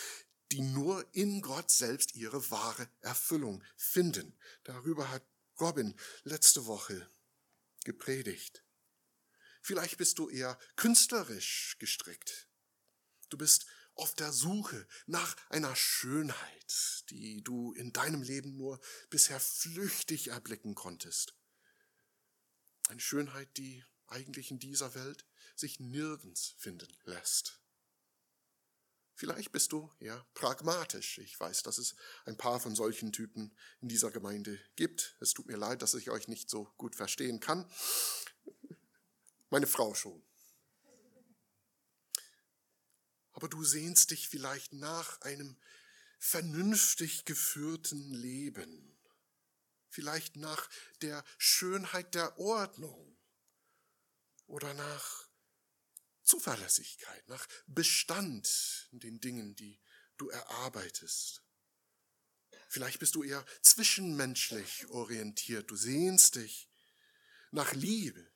die 0.52 0.60
nur 0.60 1.06
in 1.14 1.42
Gott 1.42 1.70
selbst 1.70 2.14
ihre 2.14 2.50
wahre 2.50 2.88
Erfüllung 3.00 3.62
finden. 3.76 4.38
Darüber 4.64 5.10
hat 5.10 5.26
Robin 5.60 5.94
letzte 6.24 6.66
Woche 6.66 7.10
gepredigt. 7.84 8.64
Vielleicht 9.60 9.98
bist 9.98 10.18
du 10.18 10.28
eher 10.28 10.58
künstlerisch 10.76 11.76
gestrickt. 11.78 12.48
Du 13.28 13.36
bist 13.36 13.66
auf 13.94 14.14
der 14.14 14.32
Suche 14.32 14.86
nach 15.06 15.36
einer 15.50 15.74
Schönheit, 15.74 17.04
die 17.10 17.42
du 17.42 17.72
in 17.72 17.92
deinem 17.92 18.22
Leben 18.22 18.56
nur 18.56 18.80
bisher 19.10 19.40
flüchtig 19.40 20.28
erblicken 20.28 20.74
konntest. 20.74 21.34
Eine 22.88 23.00
Schönheit, 23.00 23.56
die 23.56 23.84
eigentlich 24.06 24.50
in 24.50 24.58
dieser 24.58 24.94
Welt 24.94 25.26
sich 25.54 25.80
nirgends 25.80 26.54
finden 26.58 26.88
lässt. 27.04 27.60
Vielleicht 29.18 29.52
bist 29.52 29.72
du 29.72 29.90
ja 30.00 30.24
pragmatisch. 30.32 31.18
Ich 31.18 31.38
weiß, 31.38 31.62
dass 31.64 31.76
es 31.76 31.94
ein 32.24 32.36
paar 32.36 32.60
von 32.60 32.74
solchen 32.74 33.12
Typen 33.12 33.54
in 33.80 33.88
dieser 33.88 34.10
Gemeinde 34.10 34.58
gibt. 34.76 35.16
Es 35.20 35.34
tut 35.34 35.46
mir 35.46 35.56
leid, 35.56 35.82
dass 35.82 35.94
ich 35.94 36.10
euch 36.10 36.28
nicht 36.28 36.48
so 36.48 36.72
gut 36.78 36.94
verstehen 36.94 37.40
kann. 37.40 37.70
Meine 39.50 39.66
Frau 39.66 39.94
schon 39.94 40.22
aber 43.38 43.48
du 43.48 43.62
sehnst 43.62 44.10
dich 44.10 44.28
vielleicht 44.28 44.72
nach 44.72 45.20
einem 45.20 45.56
vernünftig 46.18 47.24
geführten 47.24 48.12
Leben, 48.12 48.98
vielleicht 49.88 50.34
nach 50.34 50.68
der 51.02 51.22
Schönheit 51.36 52.16
der 52.16 52.36
Ordnung 52.40 53.16
oder 54.48 54.74
nach 54.74 55.27
Zuverlässigkeit, 56.28 57.26
nach 57.28 57.46
Bestand 57.66 58.88
in 58.92 59.00
den 59.00 59.18
Dingen, 59.18 59.56
die 59.56 59.80
du 60.18 60.28
erarbeitest. 60.28 61.42
Vielleicht 62.68 62.98
bist 62.98 63.14
du 63.14 63.22
eher 63.22 63.44
zwischenmenschlich 63.62 64.88
orientiert, 64.88 65.70
du 65.70 65.76
sehnst 65.76 66.34
dich 66.34 66.70
nach 67.50 67.72
Liebe, 67.72 68.30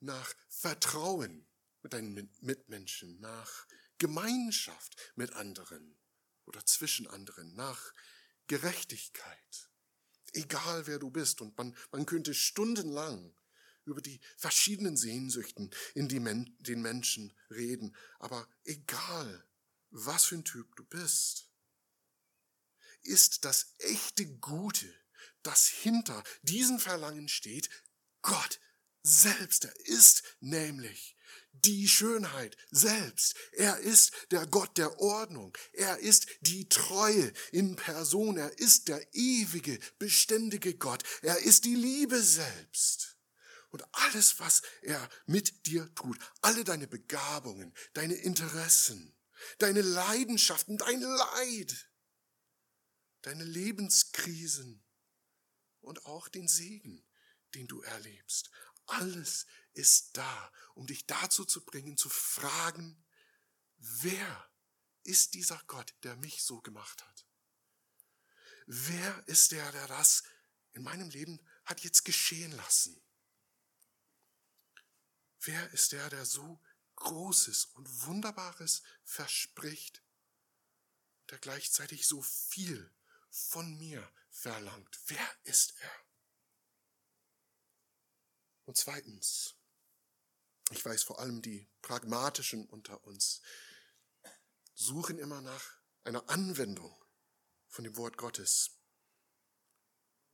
nach 0.00 0.34
Vertrauen 0.48 1.46
mit 1.82 1.92
deinen 1.92 2.30
Mitmenschen, 2.40 3.20
nach 3.20 3.66
Gemeinschaft 3.98 4.96
mit 5.16 5.34
anderen 5.34 5.98
oder 6.46 6.64
zwischen 6.64 7.06
anderen, 7.06 7.54
nach 7.54 7.92
Gerechtigkeit. 8.46 9.70
Egal 10.32 10.86
wer 10.86 10.98
du 10.98 11.10
bist. 11.10 11.42
Und 11.42 11.56
man, 11.58 11.76
man 11.90 12.06
könnte 12.06 12.32
stundenlang 12.32 13.37
über 13.88 14.00
die 14.00 14.20
verschiedenen 14.36 14.96
Sehnsüchten 14.96 15.70
in 15.94 16.08
die 16.08 16.20
Men 16.20 16.56
den 16.60 16.82
Menschen 16.82 17.32
reden. 17.50 17.96
Aber 18.18 18.48
egal, 18.64 19.44
was 19.90 20.26
für 20.26 20.36
ein 20.36 20.44
Typ 20.44 20.76
du 20.76 20.84
bist, 20.84 21.50
ist 23.02 23.44
das 23.44 23.74
echte 23.78 24.26
Gute, 24.26 24.92
das 25.42 25.66
hinter 25.66 26.22
diesen 26.42 26.78
Verlangen 26.78 27.28
steht, 27.28 27.70
Gott 28.22 28.60
selbst. 29.02 29.64
Er 29.64 29.86
ist 29.86 30.22
nämlich 30.40 31.16
die 31.52 31.88
Schönheit 31.88 32.56
selbst. 32.70 33.34
Er 33.52 33.78
ist 33.78 34.12
der 34.30 34.46
Gott 34.46 34.76
der 34.78 35.00
Ordnung. 35.00 35.56
Er 35.72 35.98
ist 35.98 36.26
die 36.40 36.68
Treue 36.68 37.32
in 37.52 37.76
Person. 37.76 38.36
Er 38.36 38.58
ist 38.58 38.88
der 38.88 39.02
ewige, 39.14 39.78
beständige 39.98 40.74
Gott. 40.74 41.02
Er 41.22 41.38
ist 41.38 41.64
die 41.64 41.74
Liebe 41.74 42.22
selbst. 42.22 43.17
Und 43.70 43.84
alles, 43.92 44.40
was 44.40 44.62
er 44.82 45.08
mit 45.26 45.66
dir 45.66 45.94
tut, 45.94 46.18
alle 46.40 46.64
deine 46.64 46.88
Begabungen, 46.88 47.74
deine 47.92 48.14
Interessen, 48.14 49.14
deine 49.58 49.82
Leidenschaften, 49.82 50.78
dein 50.78 51.00
Leid, 51.00 51.90
deine 53.22 53.44
Lebenskrisen 53.44 54.84
und 55.80 56.06
auch 56.06 56.28
den 56.28 56.48
Segen, 56.48 57.04
den 57.54 57.66
du 57.66 57.82
erlebst. 57.82 58.50
Alles 58.86 59.46
ist 59.74 60.16
da, 60.16 60.52
um 60.74 60.86
dich 60.86 61.06
dazu 61.06 61.44
zu 61.44 61.64
bringen, 61.64 61.96
zu 61.96 62.08
fragen, 62.08 63.04
wer 63.76 64.50
ist 65.04 65.34
dieser 65.34 65.62
Gott, 65.66 65.94
der 66.02 66.16
mich 66.16 66.42
so 66.42 66.60
gemacht 66.60 67.04
hat? 67.04 67.26
Wer 68.66 69.26
ist 69.26 69.52
der, 69.52 69.70
der 69.72 69.86
das 69.88 70.22
in 70.72 70.82
meinem 70.82 71.10
Leben 71.10 71.40
hat 71.64 71.80
jetzt 71.80 72.04
geschehen 72.04 72.52
lassen? 72.52 73.00
Wer 75.40 75.70
ist 75.72 75.92
der, 75.92 76.08
der 76.10 76.24
so 76.24 76.60
Großes 76.96 77.66
und 77.74 78.06
Wunderbares 78.06 78.82
verspricht, 79.04 80.02
der 81.30 81.38
gleichzeitig 81.38 82.06
so 82.06 82.22
viel 82.22 82.92
von 83.30 83.76
mir 83.78 84.12
verlangt? 84.30 84.98
Wer 85.06 85.36
ist 85.44 85.74
er? 85.80 85.92
Und 88.64 88.76
zweitens, 88.76 89.54
ich 90.70 90.84
weiß 90.84 91.02
vor 91.04 91.20
allem 91.20 91.40
die 91.40 91.70
Pragmatischen 91.80 92.66
unter 92.66 93.04
uns 93.04 93.40
suchen 94.74 95.18
immer 95.18 95.40
nach 95.40 95.78
einer 96.04 96.28
Anwendung 96.28 96.94
von 97.66 97.84
dem 97.84 97.96
Wort 97.96 98.16
Gottes. 98.16 98.78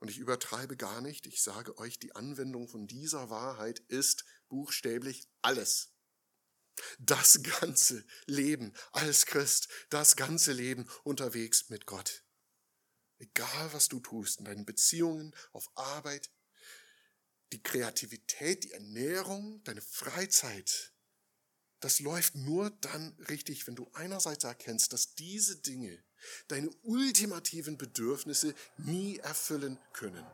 Und 0.00 0.08
ich 0.08 0.18
übertreibe 0.18 0.76
gar 0.76 1.00
nicht, 1.00 1.26
ich 1.26 1.42
sage 1.42 1.78
euch, 1.78 1.98
die 1.98 2.14
Anwendung 2.14 2.68
von 2.68 2.86
dieser 2.86 3.30
Wahrheit 3.30 3.78
ist 3.78 4.24
buchstäblich 4.48 5.28
alles. 5.42 5.90
Das 6.98 7.40
ganze 7.42 8.04
Leben 8.26 8.72
als 8.92 9.26
Christ, 9.26 9.68
das 9.90 10.16
ganze 10.16 10.52
Leben 10.52 10.88
unterwegs 11.04 11.70
mit 11.70 11.86
Gott. 11.86 12.24
Egal 13.18 13.72
was 13.72 13.88
du 13.88 14.00
tust, 14.00 14.40
in 14.40 14.44
deinen 14.44 14.64
Beziehungen, 14.64 15.34
auf 15.52 15.70
Arbeit, 15.76 16.30
die 17.52 17.62
Kreativität, 17.62 18.64
die 18.64 18.72
Ernährung, 18.72 19.62
deine 19.62 19.82
Freizeit, 19.82 20.92
das 21.84 22.00
läuft 22.00 22.34
nur 22.34 22.70
dann 22.80 23.14
richtig, 23.28 23.66
wenn 23.66 23.76
du 23.76 23.90
einerseits 23.92 24.44
erkennst, 24.44 24.92
dass 24.92 25.14
diese 25.14 25.56
Dinge 25.56 26.02
deine 26.48 26.70
ultimativen 26.82 27.76
Bedürfnisse 27.76 28.54
nie 28.78 29.18
erfüllen 29.18 29.78
können. 29.92 30.26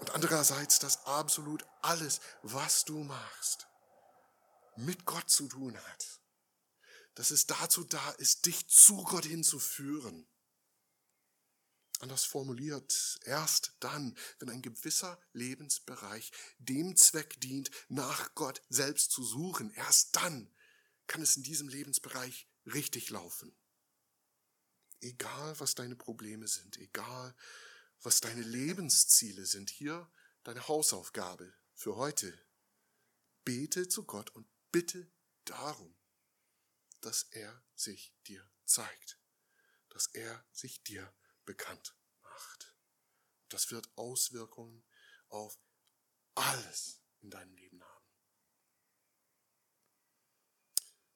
Und 0.00 0.10
andererseits, 0.12 0.78
dass 0.78 1.04
absolut 1.04 1.64
alles, 1.82 2.20
was 2.42 2.84
du 2.84 3.04
machst, 3.04 3.68
mit 4.76 5.04
Gott 5.04 5.30
zu 5.30 5.46
tun 5.46 5.76
hat. 5.76 6.20
Dass 7.14 7.30
es 7.30 7.46
dazu 7.46 7.84
da 7.84 8.10
ist, 8.12 8.46
dich 8.46 8.66
zu 8.68 9.04
Gott 9.04 9.26
hinzuführen. 9.26 10.26
Anders 11.98 12.24
formuliert, 12.24 13.20
erst 13.24 13.74
dann, 13.80 14.16
wenn 14.38 14.48
ein 14.48 14.62
gewisser 14.62 15.20
Lebensbereich 15.34 16.32
dem 16.58 16.96
Zweck 16.96 17.38
dient, 17.42 17.70
nach 17.90 18.34
Gott 18.34 18.62
selbst 18.70 19.10
zu 19.10 19.22
suchen, 19.22 19.70
erst 19.72 20.16
dann 20.16 20.50
kann 21.06 21.20
es 21.20 21.36
in 21.36 21.42
diesem 21.42 21.68
Lebensbereich 21.68 22.48
richtig 22.64 23.10
laufen. 23.10 23.54
Egal, 25.02 25.60
was 25.60 25.74
deine 25.74 25.96
Probleme 25.96 26.48
sind, 26.48 26.78
egal, 26.78 27.34
was 28.02 28.20
deine 28.20 28.42
Lebensziele 28.42 29.46
sind, 29.46 29.70
hier 29.70 30.10
deine 30.42 30.66
Hausaufgabe 30.68 31.52
für 31.74 31.96
heute. 31.96 32.46
Bete 33.44 33.88
zu 33.88 34.04
Gott 34.04 34.30
und 34.30 34.46
bitte 34.70 35.10
darum, 35.44 35.94
dass 37.00 37.24
er 37.30 37.62
sich 37.74 38.14
dir 38.26 38.48
zeigt, 38.64 39.18
dass 39.88 40.06
er 40.08 40.44
sich 40.52 40.82
dir 40.82 41.12
bekannt 41.44 41.96
macht. 42.22 42.76
Das 43.48 43.70
wird 43.70 43.90
Auswirkungen 43.96 44.84
auf 45.28 45.58
alles 46.34 47.02
in 47.20 47.30
deinem 47.30 47.54
Leben 47.54 47.82
haben. 47.82 48.06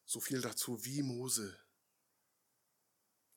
So 0.04 0.20
viel 0.20 0.40
dazu, 0.40 0.84
wie 0.84 1.02
Mose 1.02 1.63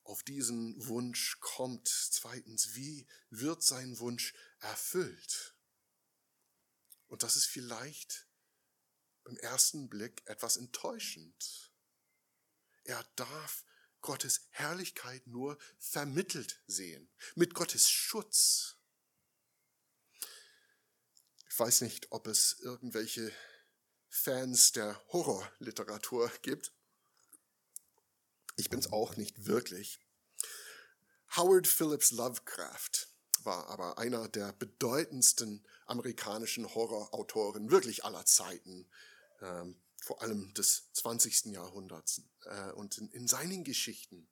auf 0.08 0.22
diesen 0.22 0.74
Wunsch 0.86 1.38
kommt. 1.40 1.88
Zweitens, 1.88 2.74
wie 2.74 3.06
wird 3.28 3.62
sein 3.62 3.98
Wunsch 3.98 4.34
erfüllt? 4.60 5.54
Und 7.08 7.22
das 7.22 7.36
ist 7.36 7.46
vielleicht 7.46 8.26
beim 9.24 9.36
ersten 9.36 9.88
Blick 9.88 10.22
etwas 10.26 10.56
enttäuschend. 10.56 11.72
Er 12.84 13.04
darf 13.16 13.64
Gottes 14.00 14.46
Herrlichkeit 14.50 15.26
nur 15.26 15.58
vermittelt 15.78 16.62
sehen, 16.66 17.10
mit 17.34 17.52
Gottes 17.52 17.90
Schutz. 17.90 18.76
Ich 21.50 21.58
weiß 21.58 21.82
nicht, 21.82 22.12
ob 22.12 22.26
es 22.28 22.60
irgendwelche 22.60 23.30
Fans 24.08 24.72
der 24.72 25.04
Horrorliteratur 25.08 26.32
gibt. 26.40 26.72
Ich 28.58 28.70
bin's 28.70 28.92
auch 28.92 29.16
nicht 29.16 29.46
wirklich. 29.46 30.00
Howard 31.36 31.68
Phillips 31.68 32.10
Lovecraft 32.10 33.06
war 33.44 33.68
aber 33.68 33.98
einer 33.98 34.28
der 34.28 34.52
bedeutendsten 34.52 35.64
amerikanischen 35.86 36.74
Horrorautoren 36.74 37.70
wirklich 37.70 38.04
aller 38.04 38.26
Zeiten, 38.26 38.90
ähm, 39.40 39.80
vor 40.02 40.22
allem 40.22 40.52
des 40.54 40.92
20. 40.94 41.52
Jahrhunderts. 41.52 42.22
Äh, 42.46 42.72
und 42.72 42.98
in, 42.98 43.08
in 43.12 43.28
seinen 43.28 43.62
Geschichten, 43.62 44.28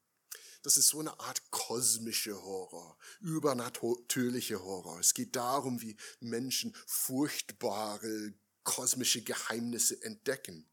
das 0.65 0.77
ist 0.77 0.89
so 0.89 0.99
eine 0.99 1.21
Art 1.21 1.49
kosmische 1.53 2.43
Horror, 2.43 2.99
übernatürliche 3.21 4.61
Horror. 4.61 4.99
Es 4.99 5.15
geht 5.15 5.37
darum, 5.37 5.81
wie 5.83 5.97
Menschen 6.19 6.75
furchtbare 6.89 8.35
kosmische 8.65 9.23
Geheimnisse 9.23 10.03
entdecken. 10.03 10.69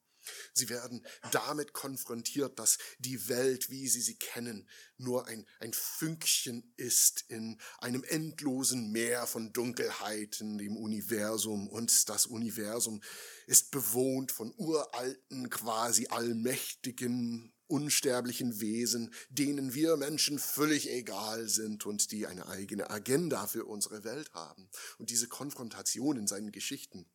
Sie 0.53 0.69
werden 0.69 1.05
damit 1.31 1.73
konfrontiert, 1.73 2.59
dass 2.59 2.77
die 2.99 3.27
Welt, 3.27 3.69
wie 3.69 3.87
sie 3.87 4.01
sie 4.01 4.15
kennen, 4.15 4.67
nur 4.97 5.27
ein, 5.27 5.45
ein 5.59 5.73
Fünkchen 5.73 6.73
ist 6.77 7.25
in 7.27 7.59
einem 7.79 8.03
endlosen 8.03 8.91
Meer 8.91 9.27
von 9.27 9.53
Dunkelheiten, 9.53 10.57
dem 10.57 10.77
Universum. 10.77 11.67
Und 11.67 12.09
das 12.09 12.25
Universum 12.25 13.01
ist 13.47 13.71
bewohnt 13.71 14.31
von 14.31 14.53
uralten, 14.57 15.49
quasi 15.49 16.07
allmächtigen, 16.07 17.53
unsterblichen 17.67 18.59
Wesen, 18.59 19.13
denen 19.29 19.73
wir 19.73 19.97
Menschen 19.97 20.37
völlig 20.37 20.89
egal 20.91 21.47
sind 21.49 21.85
und 21.85 22.11
die 22.11 22.27
eine 22.27 22.47
eigene 22.47 22.89
Agenda 22.89 23.47
für 23.47 23.65
unsere 23.65 24.03
Welt 24.03 24.31
haben. 24.33 24.69
Und 24.97 25.09
diese 25.09 25.27
Konfrontation 25.27 26.17
in 26.17 26.27
seinen 26.27 26.51
Geschichten 26.51 27.07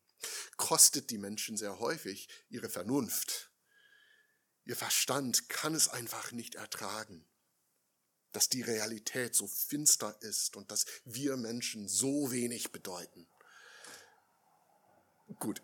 kostet 0.56 1.10
die 1.10 1.18
Menschen 1.18 1.56
sehr 1.56 1.78
häufig 1.78 2.28
ihre 2.48 2.68
Vernunft. 2.68 3.50
Ihr 4.64 4.76
Verstand 4.76 5.48
kann 5.48 5.74
es 5.74 5.88
einfach 5.88 6.32
nicht 6.32 6.54
ertragen, 6.54 7.24
dass 8.32 8.48
die 8.48 8.62
Realität 8.62 9.34
so 9.34 9.46
finster 9.46 10.20
ist 10.20 10.56
und 10.56 10.70
dass 10.70 10.86
wir 11.04 11.36
Menschen 11.36 11.88
so 11.88 12.30
wenig 12.30 12.70
bedeuten. 12.70 13.26
Gut. 15.38 15.62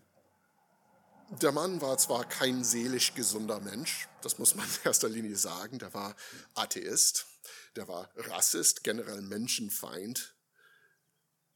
Der 1.41 1.53
Mann 1.53 1.81
war 1.81 1.99
zwar 1.99 2.29
kein 2.29 2.65
seelisch 2.65 3.15
gesunder 3.15 3.61
Mensch, 3.61 4.09
das 4.23 4.39
muss 4.39 4.55
man 4.55 4.67
in 4.67 4.85
erster 4.85 5.09
Linie 5.09 5.37
sagen, 5.37 5.79
der 5.79 5.93
war 5.95 6.15
Atheist, 6.55 7.27
der 7.77 7.89
war 7.89 8.11
Rassist, 8.15 8.85
generell 8.85 9.23
Menschenfeind. 9.23 10.35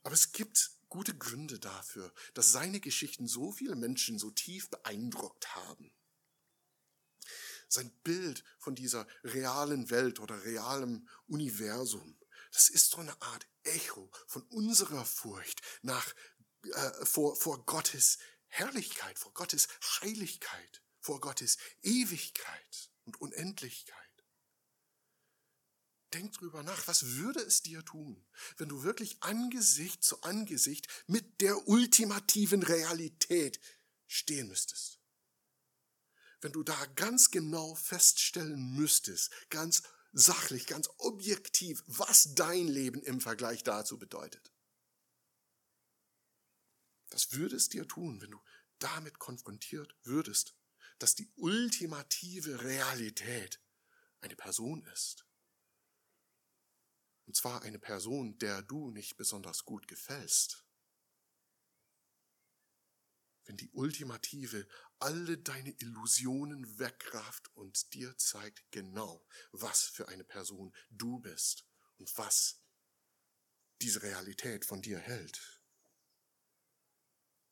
Aber 0.02 0.14
es 0.14 0.32
gibt 0.32 0.70
gute 0.88 1.16
Gründe 1.16 1.58
dafür, 1.58 2.12
dass 2.34 2.52
seine 2.52 2.80
Geschichten 2.80 3.26
so 3.26 3.52
viele 3.52 3.76
Menschen 3.76 4.18
so 4.18 4.30
tief 4.30 4.70
beeindruckt 4.70 5.54
haben. 5.54 5.92
Sein 7.68 7.90
Bild 8.02 8.44
von 8.58 8.74
dieser 8.74 9.06
realen 9.24 9.90
Welt 9.90 10.20
oder 10.20 10.44
realem 10.44 11.06
Universum, 11.26 12.18
das 12.52 12.70
ist 12.70 12.90
so 12.90 12.98
eine 12.98 13.20
Art 13.20 13.46
Echo 13.64 14.10
von 14.26 14.42
unserer 14.48 15.04
Furcht 15.04 15.60
nach, 15.82 16.14
äh, 16.62 17.04
vor, 17.04 17.36
vor 17.36 17.64
Gottes 17.66 18.18
Herrlichkeit, 18.46 19.18
vor 19.18 19.34
Gottes 19.34 19.68
Heiligkeit, 20.00 20.82
vor 21.00 21.20
Gottes 21.20 21.58
Ewigkeit 21.82 22.90
und 23.04 23.20
Unendlichkeit. 23.20 24.07
Denk 26.14 26.32
drüber 26.32 26.62
nach, 26.62 26.86
was 26.86 27.04
würde 27.16 27.40
es 27.40 27.62
dir 27.62 27.84
tun, 27.84 28.24
wenn 28.56 28.68
du 28.68 28.82
wirklich 28.82 29.22
Angesicht 29.22 30.02
zu 30.02 30.22
Angesicht 30.22 30.88
mit 31.06 31.40
der 31.40 31.68
ultimativen 31.68 32.62
Realität 32.62 33.60
stehen 34.06 34.48
müsstest? 34.48 35.00
Wenn 36.40 36.52
du 36.52 36.62
da 36.62 36.86
ganz 36.94 37.30
genau 37.30 37.74
feststellen 37.74 38.74
müsstest, 38.74 39.30
ganz 39.50 39.82
sachlich, 40.12 40.66
ganz 40.66 40.88
objektiv, 40.98 41.82
was 41.86 42.34
dein 42.34 42.68
Leben 42.68 43.02
im 43.02 43.20
Vergleich 43.20 43.62
dazu 43.62 43.98
bedeutet. 43.98 44.52
Was 47.10 47.32
würde 47.32 47.56
es 47.56 47.68
dir 47.68 47.86
tun, 47.86 48.20
wenn 48.20 48.30
du 48.30 48.40
damit 48.78 49.18
konfrontiert 49.18 49.94
würdest, 50.04 50.54
dass 50.98 51.14
die 51.14 51.30
ultimative 51.36 52.62
Realität 52.62 53.60
eine 54.20 54.36
Person 54.36 54.84
ist? 54.94 55.27
Und 57.28 57.36
zwar 57.36 57.62
eine 57.62 57.78
Person, 57.78 58.38
der 58.38 58.62
du 58.62 58.90
nicht 58.90 59.16
besonders 59.16 59.64
gut 59.64 59.86
gefällst. 59.86 60.64
wenn 63.48 63.56
die 63.56 63.70
ultimative 63.70 64.68
alle 64.98 65.38
deine 65.38 65.70
Illusionen 65.78 66.78
wegrafft 66.78 67.50
und 67.56 67.94
dir 67.94 68.16
zeigt 68.18 68.70
genau, 68.70 69.26
was 69.52 69.84
für 69.84 70.08
eine 70.08 70.24
Person 70.24 70.74
du 70.90 71.18
bist 71.18 71.66
und 71.96 72.16
was 72.18 72.60
diese 73.80 74.02
Realität 74.02 74.66
von 74.66 74.82
dir 74.82 74.98
hält. 74.98 75.62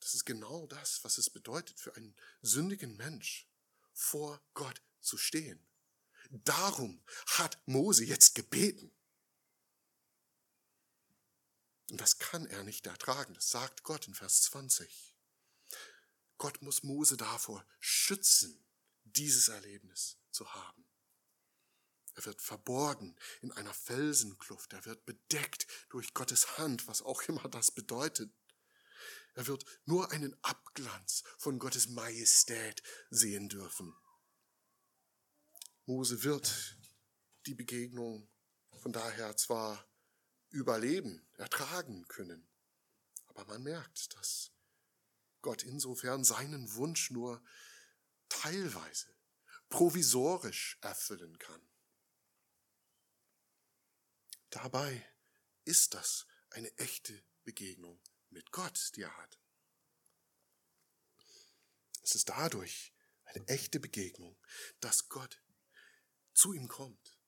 Das 0.01 0.15
ist 0.15 0.27
genau 0.27 0.67
das, 0.67 1.03
was 1.03 1.17
es 1.17 1.31
bedeutet 1.31 1.81
für 1.81 1.97
einen 1.97 2.15
sündigen 2.43 2.97
Mensch, 2.97 3.49
vor 3.95 4.45
Gott 4.53 4.83
zu 5.01 5.17
stehen. 5.17 5.67
Darum 6.29 7.03
hat 7.27 7.59
Mose 7.67 8.05
jetzt 8.05 8.35
gebeten. 8.35 8.93
Und 11.91 12.01
das 12.01 12.19
kann 12.19 12.47
er 12.47 12.65
nicht 12.65 12.87
ertragen, 12.87 13.35
das 13.35 13.51
sagt 13.51 13.85
Gott 13.85 14.09
in 14.09 14.15
Vers 14.15 14.43
20. 14.43 15.15
Gott 16.39 16.61
muss 16.63 16.83
Mose 16.83 17.17
davor 17.17 17.65
schützen, 17.81 18.65
dieses 19.05 19.49
Erlebnis 19.49 20.19
zu 20.31 20.53
haben. 20.53 20.87
Er 22.15 22.25
wird 22.25 22.41
verborgen 22.41 23.17
in 23.43 23.53
einer 23.53 23.75
Felsenkluft, 23.75 24.73
er 24.73 24.85
wird 24.85 25.05
bedeckt 25.05 25.67
durch 25.91 26.15
Gottes 26.15 26.59
Hand, 26.59 26.89
was 26.89 27.03
auch 27.03 27.23
immer 27.23 27.49
das 27.49 27.71
bedeutet. 27.71 28.33
Er 29.35 29.47
wird 29.47 29.65
nur 29.85 30.11
einen 30.13 30.35
Abglanz 30.43 31.23
von 31.39 31.59
Gottes 31.59 31.89
Majestät 31.89 32.83
sehen 33.11 33.49
dürfen. 33.51 33.95
Mose 35.85 36.23
wird 36.25 36.79
die 37.45 37.55
Begegnung 37.55 38.29
von 38.81 38.93
daher 38.93 39.37
zwar 39.37 39.87
überleben, 40.51 41.27
ertragen 41.35 42.07
können, 42.09 42.49
aber 43.27 43.45
man 43.47 43.63
merkt, 43.63 44.15
dass 44.17 44.53
Gott 45.43 45.63
insofern 45.63 46.25
seinen 46.25 46.75
Wunsch 46.75 47.11
nur 47.11 47.43
teilweise, 48.29 49.15
provisorisch 49.69 50.79
erfüllen 50.81 51.39
kann. 51.39 51.61
Dabei 54.51 55.07
ist 55.65 55.95
das 55.95 56.27
eine 56.51 56.77
echte 56.79 57.23
Begegnung 57.45 58.01
mit 58.31 58.53
Gott, 58.53 58.93
die 58.97 59.03
er 59.03 59.17
hat. 59.17 59.39
Es 62.03 62.15
ist 62.15 62.29
dadurch 62.29 62.95
eine 63.25 63.47
echte 63.49 63.81
Begegnung, 63.81 64.39
dass 64.81 65.09
Gott 65.09 65.43
zu 66.35 66.53
ihm 66.53 66.69
kommt. 66.69 67.19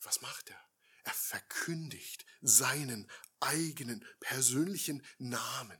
Was 0.00 0.20
macht 0.20 0.50
er? 0.50 0.61
Er 1.04 1.14
verkündigt 1.14 2.24
seinen 2.40 3.10
eigenen 3.40 4.06
persönlichen 4.20 5.04
Namen. 5.18 5.78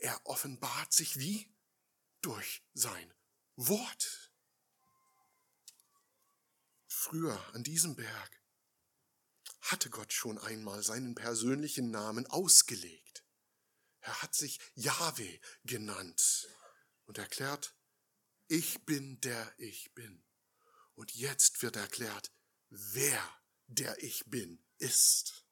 Er 0.00 0.20
offenbart 0.26 0.92
sich 0.92 1.18
wie? 1.18 1.52
Durch 2.20 2.64
sein 2.74 3.14
Wort. 3.56 4.32
Früher 6.88 7.40
an 7.54 7.62
diesem 7.62 7.94
Berg 7.94 8.42
hatte 9.60 9.90
Gott 9.90 10.12
schon 10.12 10.38
einmal 10.38 10.82
seinen 10.82 11.14
persönlichen 11.14 11.90
Namen 11.90 12.26
ausgelegt. 12.26 13.24
Er 14.00 14.22
hat 14.22 14.34
sich 14.34 14.60
Yahweh 14.74 15.38
genannt 15.64 16.48
und 17.06 17.18
erklärt, 17.18 17.76
ich 18.48 18.84
bin 18.84 19.20
der 19.20 19.52
ich 19.58 19.92
bin. 19.94 20.24
Und 20.94 21.14
jetzt 21.14 21.62
wird 21.62 21.76
erklärt, 21.76 22.32
wer 22.70 23.20
der 23.66 24.02
ich 24.02 24.24
bin 24.26 24.62
ist. 24.78 25.44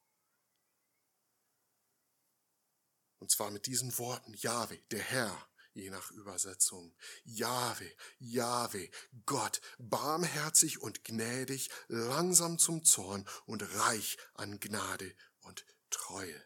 Und 3.19 3.31
zwar 3.31 3.51
mit 3.51 3.67
diesen 3.67 3.97
Worten, 3.99 4.35
Jahwe, 4.35 4.79
der 4.91 5.03
Herr, 5.03 5.49
je 5.75 5.91
nach 5.91 6.11
Übersetzung. 6.13 6.95
Jahwe, 7.25 7.91
Jahwe, 8.19 8.91
Gott, 9.27 9.61
barmherzig 9.79 10.81
und 10.81 11.05
gnädig, 11.05 11.71
langsam 11.89 12.59
zum 12.59 12.85
Zorn 12.85 13.29
und 13.47 13.63
reich 13.77 14.17
an 14.35 14.61
Gnade 14.61 15.15
und 15.41 15.67
Treue. 15.91 16.45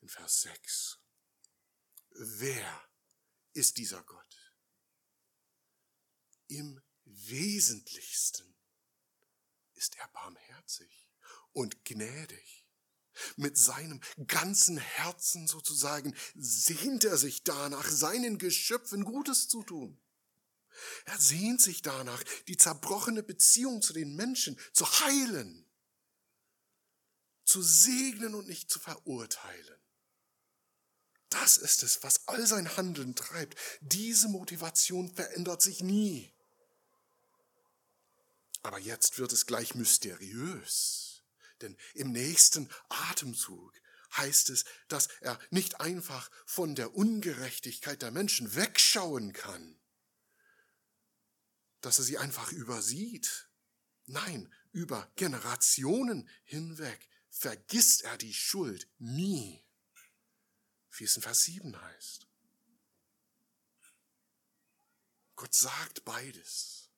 In 0.00 0.08
Vers 0.08 0.42
6. 0.42 0.98
Wer 2.10 2.88
ist 3.52 3.76
dieser 3.78 4.02
Gott? 4.02 4.54
Im 6.48 6.82
Wesentlichsten 7.04 8.59
ist 9.80 9.96
er 9.96 10.08
barmherzig 10.08 11.08
und 11.52 11.84
gnädig. 11.86 12.66
Mit 13.36 13.56
seinem 13.56 14.00
ganzen 14.26 14.76
Herzen 14.76 15.46
sozusagen 15.46 16.14
sehnt 16.34 17.04
er 17.04 17.16
sich 17.16 17.44
danach, 17.44 17.88
seinen 17.88 18.38
Geschöpfen 18.38 19.04
Gutes 19.04 19.48
zu 19.48 19.62
tun. 19.62 19.98
Er 21.06 21.18
sehnt 21.18 21.60
sich 21.62 21.82
danach, 21.82 22.22
die 22.46 22.56
zerbrochene 22.56 23.22
Beziehung 23.22 23.80
zu 23.82 23.92
den 23.94 24.14
Menschen 24.14 24.58
zu 24.72 24.86
heilen, 24.86 25.66
zu 27.44 27.62
segnen 27.62 28.34
und 28.34 28.46
nicht 28.46 28.70
zu 28.70 28.78
verurteilen. 28.78 29.80
Das 31.30 31.56
ist 31.56 31.82
es, 31.82 32.02
was 32.02 32.28
all 32.28 32.46
sein 32.46 32.76
Handeln 32.76 33.14
treibt. 33.14 33.56
Diese 33.80 34.28
Motivation 34.28 35.12
verändert 35.14 35.62
sich 35.62 35.82
nie. 35.82 36.32
Aber 38.62 38.78
jetzt 38.78 39.18
wird 39.18 39.32
es 39.32 39.46
gleich 39.46 39.74
mysteriös. 39.74 41.22
Denn 41.60 41.76
im 41.94 42.12
nächsten 42.12 42.70
Atemzug 42.88 43.72
heißt 44.16 44.50
es, 44.50 44.64
dass 44.88 45.08
er 45.20 45.38
nicht 45.50 45.80
einfach 45.80 46.30
von 46.46 46.74
der 46.74 46.94
Ungerechtigkeit 46.94 48.02
der 48.02 48.10
Menschen 48.10 48.54
wegschauen 48.54 49.32
kann, 49.32 49.78
dass 51.80 51.98
er 51.98 52.04
sie 52.04 52.18
einfach 52.18 52.52
übersieht. 52.52 53.48
Nein, 54.06 54.52
über 54.72 55.10
Generationen 55.16 56.28
hinweg 56.44 57.08
vergisst 57.30 58.02
er 58.02 58.16
die 58.18 58.34
Schuld 58.34 58.88
nie, 58.98 59.64
wie 60.92 61.04
es 61.04 61.16
in 61.16 61.22
Vers 61.22 61.42
7 61.42 61.80
heißt. 61.80 62.26
Gott 65.36 65.54
sagt 65.54 66.04
beides. 66.04 66.89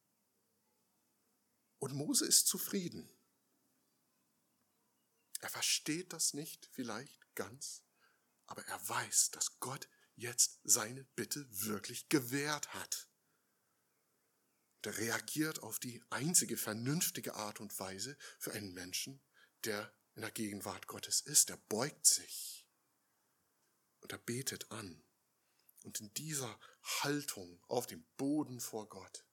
Und 1.83 1.95
Mose 1.95 2.25
ist 2.25 2.47
zufrieden. 2.47 3.11
Er 5.40 5.49
versteht 5.49 6.12
das 6.12 6.33
nicht 6.33 6.68
vielleicht 6.71 7.35
ganz, 7.35 7.83
aber 8.47 8.64
er 8.68 8.88
weiß, 8.88 9.33
dass 9.33 9.59
Gott 9.59 9.88
jetzt 10.14 10.61
seine 10.62 11.03
Bitte 11.03 11.45
wirklich 11.51 12.09
gewährt 12.09 12.73
hat. 12.73 13.09
Der 14.85 14.97
reagiert 14.97 15.64
auf 15.64 15.81
die 15.81 16.01
einzige 16.09 16.57
vernünftige 16.57 17.35
Art 17.35 17.59
und 17.59 17.77
Weise 17.81 18.16
für 18.38 18.53
einen 18.53 18.73
Menschen, 18.75 19.21
der 19.64 19.92
in 20.14 20.23
der 20.23 20.31
Gegenwart 20.31 20.87
Gottes 20.87 21.21
ist. 21.21 21.51
Er 21.51 21.57
beugt 21.68 22.07
sich 22.07 22.64
und 23.99 24.12
er 24.12 24.18
betet 24.18 24.71
an. 24.71 25.03
Und 25.83 25.99
in 25.99 26.14
dieser 26.14 26.61
Haltung 27.01 27.61
auf 27.66 27.88
dem 27.88 28.05
Boden 28.16 28.61
vor 28.61 28.88
Gott 28.88 29.25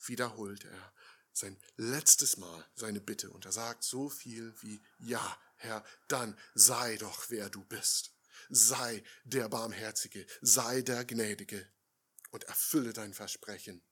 wiederholt 0.00 0.64
er 0.64 0.94
sein 1.32 1.58
letztes 1.76 2.36
Mal 2.36 2.64
seine 2.74 3.00
Bitte 3.00 3.30
und 3.30 3.44
er 3.44 3.52
sagt 3.52 3.84
so 3.84 4.08
viel 4.08 4.54
wie, 4.62 4.80
ja, 4.98 5.38
Herr, 5.56 5.84
dann 6.08 6.38
sei 6.54 6.96
doch, 6.96 7.30
wer 7.30 7.50
du 7.50 7.64
bist. 7.64 8.12
Sei 8.48 9.02
der 9.24 9.48
Barmherzige, 9.48 10.26
sei 10.40 10.82
der 10.82 11.04
Gnädige 11.04 11.68
und 12.30 12.44
erfülle 12.44 12.92
dein 12.92 13.12
Versprechen. 13.12 13.82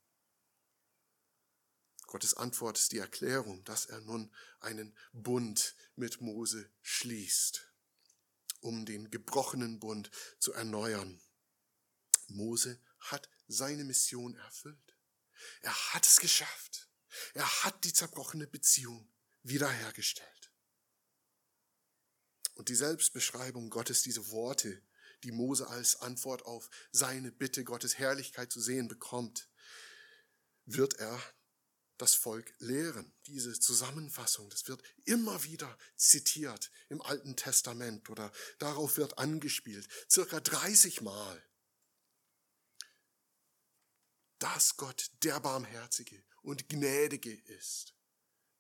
Gottes 2.07 2.35
Antwort 2.35 2.79
ist 2.79 2.93
die 2.93 2.99
Erklärung, 2.99 3.65
dass 3.65 3.87
er 3.87 4.01
nun 4.01 4.33
einen 4.61 4.97
Bund 5.13 5.75
mit 5.97 6.21
Mose 6.21 6.71
schließt, 6.83 7.73
um 8.61 8.87
den 8.87 9.11
gebrochenen 9.11 9.81
Bund 9.81 10.11
zu 10.39 10.53
erneuern. 10.53 11.21
Mose 12.29 12.81
hat 13.01 13.29
seine 13.49 13.85
Mission 13.85 14.37
erfüllt. 14.37 14.97
Er 15.63 15.75
hat 15.95 16.07
es 16.07 16.21
geschafft. 16.21 16.86
Er 17.35 17.65
hat 17.65 17.85
die 17.85 17.93
zerbrochene 17.93 18.47
Beziehung 18.47 19.09
wiederhergestellt. 19.43 20.53
Und 22.55 22.69
die 22.69 22.75
Selbstbeschreibung 22.75 23.71
Gottes, 23.71 24.03
diese 24.03 24.31
Worte, 24.31 24.83
die 25.23 25.33
Mose 25.33 25.69
als 25.69 25.97
Antwort 25.97 26.43
auf 26.47 26.71
seine 26.91 27.31
Bitte, 27.31 27.65
Gottes 27.65 27.99
Herrlichkeit 27.99 28.51
zu 28.51 28.61
sehen 28.61 28.89
bekommt, 28.89 29.49
wird 30.65 30.95
er 30.95 31.21
das 31.99 32.15
Volk 32.15 32.55
lehren. 32.59 33.13
Diese 33.27 33.59
Zusammenfassung, 33.59 34.51
das 34.51 34.69
wird 34.69 34.83
immer 35.05 35.45
wieder 35.45 35.79
zitiert 35.97 36.71
im 36.89 37.01
Alten 37.03 37.37
Testament 37.37 38.09
oder 38.11 38.33
darauf 38.59 38.97
wird 38.97 39.19
angespielt, 39.19 39.89
circa 40.11 40.41
30 40.41 41.01
Mal. 41.01 41.43
Dass 44.39 44.77
Gott 44.77 45.11
der 45.23 45.41
Barmherzige 45.41 46.23
und 46.43 46.69
Gnädige 46.69 47.33
ist. 47.33 47.95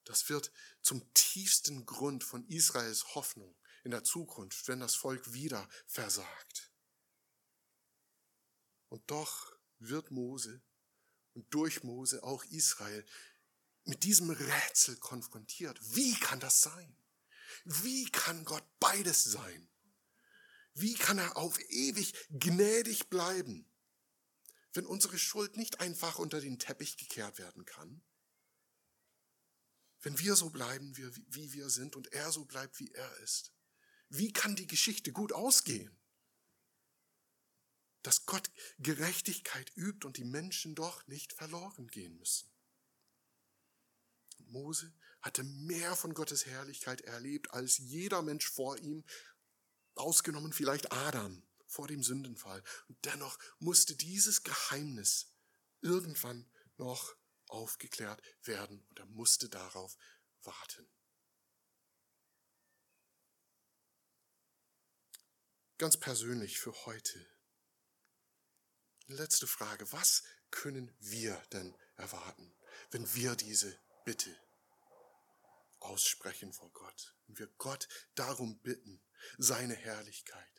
Das 0.05 0.29
wird 0.29 0.53
zum 0.83 1.13
tiefsten 1.15 1.85
Grund 1.85 2.25
von 2.25 2.47
Israels 2.47 3.15
Hoffnung 3.15 3.57
in 3.85 3.91
der 3.91 4.05
Zukunft, 4.05 4.69
wenn 4.69 4.81
das 4.81 4.95
Volk 4.95 5.33
wieder 5.33 5.69
versagt. 5.87 6.71
Und 8.89 9.11
doch 9.11 9.53
wird 9.79 10.11
Mose 10.11 10.63
und 11.35 11.53
durch 11.53 11.83
Mose 11.83 12.23
auch 12.23 12.45
Israel 12.45 13.05
mit 13.85 14.03
diesem 14.05 14.31
Rätsel 14.31 14.97
konfrontiert. 14.97 15.79
Wie 15.95 16.15
kann 16.15 16.41
das 16.41 16.63
sein? 16.63 16.97
Wie 17.65 18.11
kann 18.11 18.45
Gott 18.45 18.65
beides 18.81 19.25
sein? 19.25 19.69
Wie 20.75 20.95
kann 20.95 21.19
er 21.19 21.37
auf 21.37 21.59
ewig 21.71 22.15
gnädig 22.31 23.09
bleiben, 23.09 23.71
wenn 24.77 24.87
unsere 24.87 25.19
Schuld 25.19 25.57
nicht 25.57 25.81
einfach 25.81 26.19
unter 26.19 26.41
den 26.41 26.59
Teppich 26.59 26.97
gekehrt 26.97 27.39
werden 27.39 27.65
kann? 27.65 28.03
Wenn 30.01 30.19
wir 30.19 30.37
so 30.37 30.51
bleiben, 30.51 30.97
wie 30.97 31.53
wir 31.53 31.71
sind 31.71 31.97
und 31.97 32.13
er 32.13 32.31
so 32.31 32.45
bleibt, 32.45 32.79
wie 32.79 32.93
er 32.93 33.17
ist? 33.19 33.53
Wie 34.09 34.33
kann 34.33 34.55
die 34.55 34.67
Geschichte 34.67 35.13
gut 35.13 35.33
ausgehen? 35.33 35.99
Dass 38.03 38.27
Gott 38.27 38.51
Gerechtigkeit 38.79 39.73
übt 39.77 40.07
und 40.07 40.17
die 40.17 40.25
Menschen 40.25 40.75
doch 40.75 41.07
nicht 41.09 41.33
verloren 41.33 41.89
gehen 41.89 42.17
müssen. 42.17 42.49
Mose 44.39 44.95
hatte 45.23 45.43
mehr 45.43 45.97
von 45.97 46.15
Gottes 46.15 46.47
Herrlichkeit 46.47 47.01
erlebt 47.01 47.51
als 47.51 47.79
jeder 47.79 48.23
Mensch 48.23 48.49
vor 48.49 48.79
ihm, 48.79 49.05
ausgenommen 49.97 50.53
vielleicht 50.53 50.93
Adam 50.93 51.46
vor 51.67 51.89
dem 51.89 52.03
Sündenfall. 52.03 52.63
Und 52.89 53.05
dennoch 53.05 53.39
musste 53.59 53.97
dieses 53.97 54.43
Geheimnis 54.43 55.33
irgendwann 55.81 56.51
noch 56.77 57.17
aufgeklärt 57.49 58.23
werden 58.43 58.85
und 58.89 58.99
er 58.99 59.07
musste 59.07 59.49
darauf 59.49 59.97
warten. 60.43 60.89
Ganz 65.79 65.99
persönlich 65.99 66.59
für 66.59 66.73
heute. 66.87 67.27
Letzte 69.09 69.47
Frage. 69.47 69.93
Was 69.93 70.25
können 70.51 70.95
wir 70.99 71.37
denn 71.53 71.77
erwarten, 71.97 72.57
wenn 72.91 73.15
wir 73.15 73.37
diese 73.37 73.79
Bitte 74.05 74.35
aussprechen 75.81 76.53
vor 76.53 76.73
Gott? 76.73 77.15
Und 77.29 77.39
wir 77.39 77.47
Gott 77.59 77.89
darum 78.15 78.59
bitten, 78.61 79.03
seine 79.39 79.75
Herrlichkeit 79.75 80.56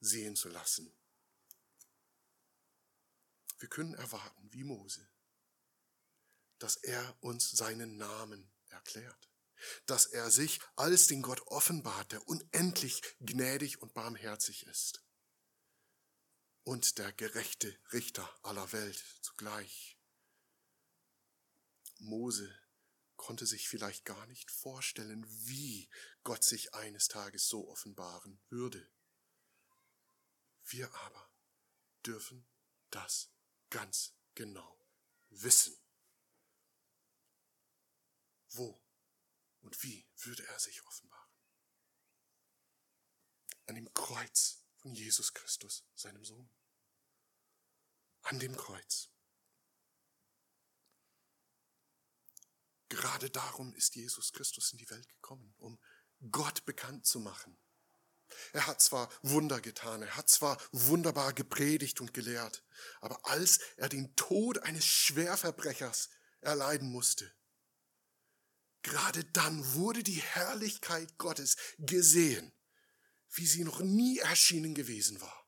sehen 0.00 0.36
zu 0.36 0.48
lassen. 0.48 0.92
Wir 3.58 3.68
können 3.68 3.94
erwarten, 3.94 4.52
wie 4.52 4.64
Mose, 4.64 5.06
dass 6.58 6.76
er 6.76 7.16
uns 7.20 7.50
seinen 7.50 7.96
Namen 7.96 8.50
erklärt, 8.68 9.30
dass 9.86 10.06
er 10.06 10.30
sich 10.30 10.60
als 10.76 11.06
den 11.06 11.22
Gott 11.22 11.42
offenbart, 11.46 12.12
der 12.12 12.26
unendlich 12.26 13.02
gnädig 13.20 13.82
und 13.82 13.92
barmherzig 13.92 14.66
ist 14.66 15.04
und 16.64 16.98
der 16.98 17.12
gerechte 17.12 17.76
Richter 17.92 18.28
aller 18.42 18.72
Welt 18.72 19.04
zugleich. 19.22 19.98
Mose 21.98 22.50
konnte 23.16 23.44
sich 23.44 23.68
vielleicht 23.68 24.06
gar 24.06 24.26
nicht 24.26 24.50
vorstellen, 24.50 25.26
wie 25.46 25.90
Gott 26.22 26.42
sich 26.42 26.74
eines 26.74 27.08
Tages 27.08 27.48
so 27.48 27.68
offenbaren 27.68 28.40
würde. 28.48 28.90
Wir 30.72 30.92
aber 30.94 31.30
dürfen 32.06 32.46
das 32.90 33.28
ganz 33.70 34.14
genau 34.34 34.86
wissen. 35.30 35.76
Wo 38.50 38.80
und 39.62 39.82
wie 39.82 40.08
würde 40.16 40.46
er 40.46 40.58
sich 40.60 40.84
offenbaren? 40.86 41.30
An 43.66 43.74
dem 43.74 43.92
Kreuz 43.94 44.64
von 44.76 44.94
Jesus 44.94 45.34
Christus, 45.34 45.84
seinem 45.94 46.24
Sohn. 46.24 46.48
An 48.22 48.38
dem 48.38 48.56
Kreuz. 48.56 49.10
Gerade 52.88 53.30
darum 53.30 53.74
ist 53.74 53.96
Jesus 53.96 54.32
Christus 54.32 54.72
in 54.72 54.78
die 54.78 54.90
Welt 54.90 55.08
gekommen, 55.08 55.52
um 55.58 55.80
Gott 56.30 56.64
bekannt 56.64 57.06
zu 57.06 57.18
machen. 57.18 57.58
Er 58.52 58.66
hat 58.66 58.80
zwar 58.80 59.10
Wunder 59.22 59.60
getan, 59.60 60.02
er 60.02 60.16
hat 60.16 60.28
zwar 60.28 60.60
wunderbar 60.72 61.32
gepredigt 61.32 62.00
und 62.00 62.14
gelehrt, 62.14 62.64
aber 63.00 63.24
als 63.26 63.58
er 63.76 63.88
den 63.88 64.14
Tod 64.16 64.58
eines 64.58 64.84
Schwerverbrechers 64.84 66.10
erleiden 66.40 66.90
musste, 66.90 67.32
gerade 68.82 69.24
dann 69.24 69.74
wurde 69.74 70.02
die 70.02 70.20
Herrlichkeit 70.20 71.18
Gottes 71.18 71.56
gesehen, 71.78 72.52
wie 73.32 73.46
sie 73.46 73.64
noch 73.64 73.80
nie 73.80 74.18
erschienen 74.18 74.74
gewesen 74.74 75.20
war. 75.20 75.46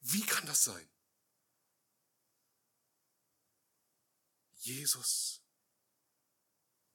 Wie 0.00 0.24
kann 0.24 0.46
das 0.46 0.64
sein? 0.64 0.88
Jesus 4.54 5.38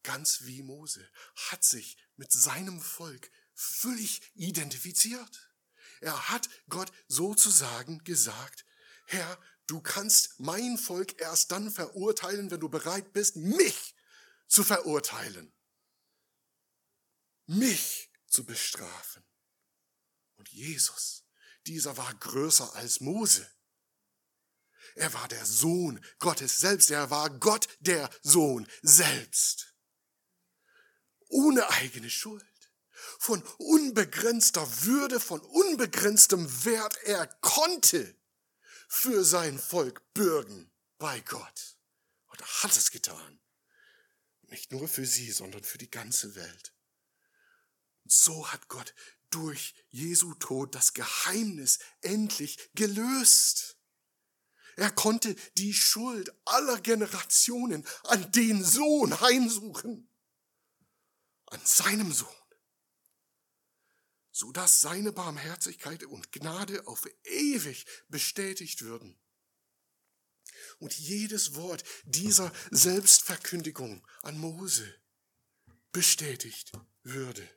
ganz 0.03 0.43
wie 0.43 0.61
Mose, 0.61 1.09
hat 1.35 1.63
sich 1.63 1.97
mit 2.17 2.31
seinem 2.31 2.81
Volk 2.81 3.31
völlig 3.53 4.21
identifiziert. 4.35 5.51
Er 6.01 6.29
hat 6.29 6.49
Gott 6.69 6.91
sozusagen 7.07 8.03
gesagt, 8.03 8.65
Herr, 9.05 9.39
du 9.67 9.81
kannst 9.81 10.39
mein 10.39 10.77
Volk 10.77 11.19
erst 11.19 11.51
dann 11.51 11.71
verurteilen, 11.71 12.51
wenn 12.51 12.59
du 12.59 12.69
bereit 12.69 13.13
bist, 13.13 13.35
mich 13.35 13.95
zu 14.47 14.63
verurteilen, 14.63 15.53
mich 17.45 18.11
zu 18.27 18.45
bestrafen. 18.45 19.23
Und 20.35 20.49
Jesus, 20.49 21.25
dieser 21.65 21.95
war 21.97 22.13
größer 22.15 22.75
als 22.75 22.99
Mose. 22.99 23.49
Er 24.95 25.13
war 25.13 25.27
der 25.27 25.45
Sohn 25.45 26.03
Gottes 26.19 26.57
selbst, 26.57 26.91
er 26.91 27.09
war 27.09 27.29
Gott 27.29 27.67
der 27.79 28.09
Sohn 28.21 28.67
selbst 28.81 29.73
ohne 31.33 31.67
eigene 31.69 32.09
Schuld, 32.09 32.45
von 33.23 33.41
unbegrenzter 33.57 34.67
Würde, 34.83 35.17
von 35.17 35.39
unbegrenztem 35.39 36.65
Wert. 36.65 36.97
Er 37.05 37.25
konnte 37.39 38.17
für 38.89 39.23
sein 39.23 39.57
Volk 39.57 40.13
bürgen 40.13 40.69
bei 40.97 41.21
Gott. 41.21 41.77
Und 42.25 42.41
er 42.41 42.63
hat 42.63 42.75
es 42.75 42.91
getan. 42.91 43.39
Nicht 44.41 44.73
nur 44.73 44.89
für 44.89 45.05
sie, 45.05 45.31
sondern 45.31 45.63
für 45.63 45.77
die 45.77 45.89
ganze 45.89 46.35
Welt. 46.35 46.73
Und 48.03 48.11
so 48.11 48.51
hat 48.51 48.67
Gott 48.67 48.93
durch 49.29 49.73
Jesu 49.89 50.33
Tod 50.33 50.75
das 50.75 50.93
Geheimnis 50.93 51.79
endlich 52.01 52.71
gelöst. 52.75 53.77
Er 54.75 54.91
konnte 54.91 55.33
die 55.57 55.73
Schuld 55.73 56.29
aller 56.43 56.81
Generationen 56.81 57.87
an 58.03 58.29
den 58.33 58.65
Sohn 58.65 59.21
heimsuchen 59.21 60.09
an 61.53 61.61
seinem 61.63 62.11
Sohn, 62.11 62.27
so 64.33 64.51
dass 64.51 64.81
seine 64.81 65.13
Barmherzigkeit 65.13 66.03
und 66.03 66.31
Gnade 66.31 66.87
auf 66.87 67.07
ewig 67.23 67.85
bestätigt 68.09 68.81
würden. 68.81 69.15
Und 70.79 70.97
jedes 70.97 71.53
Wort 71.53 71.83
dieser 72.03 72.51
Selbstverkündigung 72.71 74.05
an 74.23 74.37
Mose 74.39 74.99
bestätigt 75.91 76.71
würde. 77.03 77.47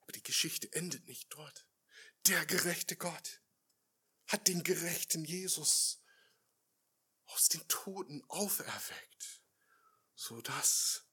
Aber 0.00 0.12
die 0.12 0.22
Geschichte 0.22 0.70
endet 0.74 1.06
nicht 1.06 1.32
dort. 1.32 1.66
Der 2.26 2.44
gerechte 2.44 2.94
Gott 2.94 3.40
hat 4.26 4.46
den 4.46 4.62
gerechten 4.62 5.24
Jesus 5.24 6.02
aus 7.24 7.48
den 7.48 7.66
Toten 7.68 8.22
auferweckt, 8.28 9.42
so 10.14 10.42
dass 10.42 11.06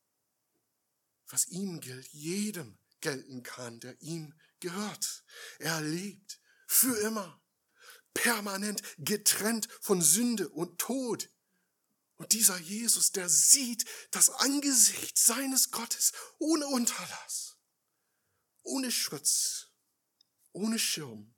was 1.27 1.47
ihm 1.47 1.79
gilt, 1.79 2.07
jedem 2.09 2.77
gelten 3.01 3.43
kann, 3.43 3.79
der 3.79 3.99
ihm 4.01 4.33
gehört. 4.59 5.23
Er 5.59 5.81
lebt 5.81 6.39
für 6.67 6.97
immer, 7.01 7.41
permanent 8.13 8.81
getrennt 8.97 9.67
von 9.81 10.01
Sünde 10.01 10.49
und 10.49 10.79
Tod. 10.79 11.29
Und 12.15 12.33
dieser 12.33 12.57
Jesus, 12.57 13.11
der 13.11 13.29
sieht 13.29 13.85
das 14.11 14.29
Angesicht 14.29 15.17
seines 15.17 15.71
Gottes 15.71 16.13
ohne 16.37 16.67
Unterlass, 16.67 17.57
ohne 18.61 18.91
Schutz, 18.91 19.69
ohne 20.51 20.77
Schirm. 20.77 21.33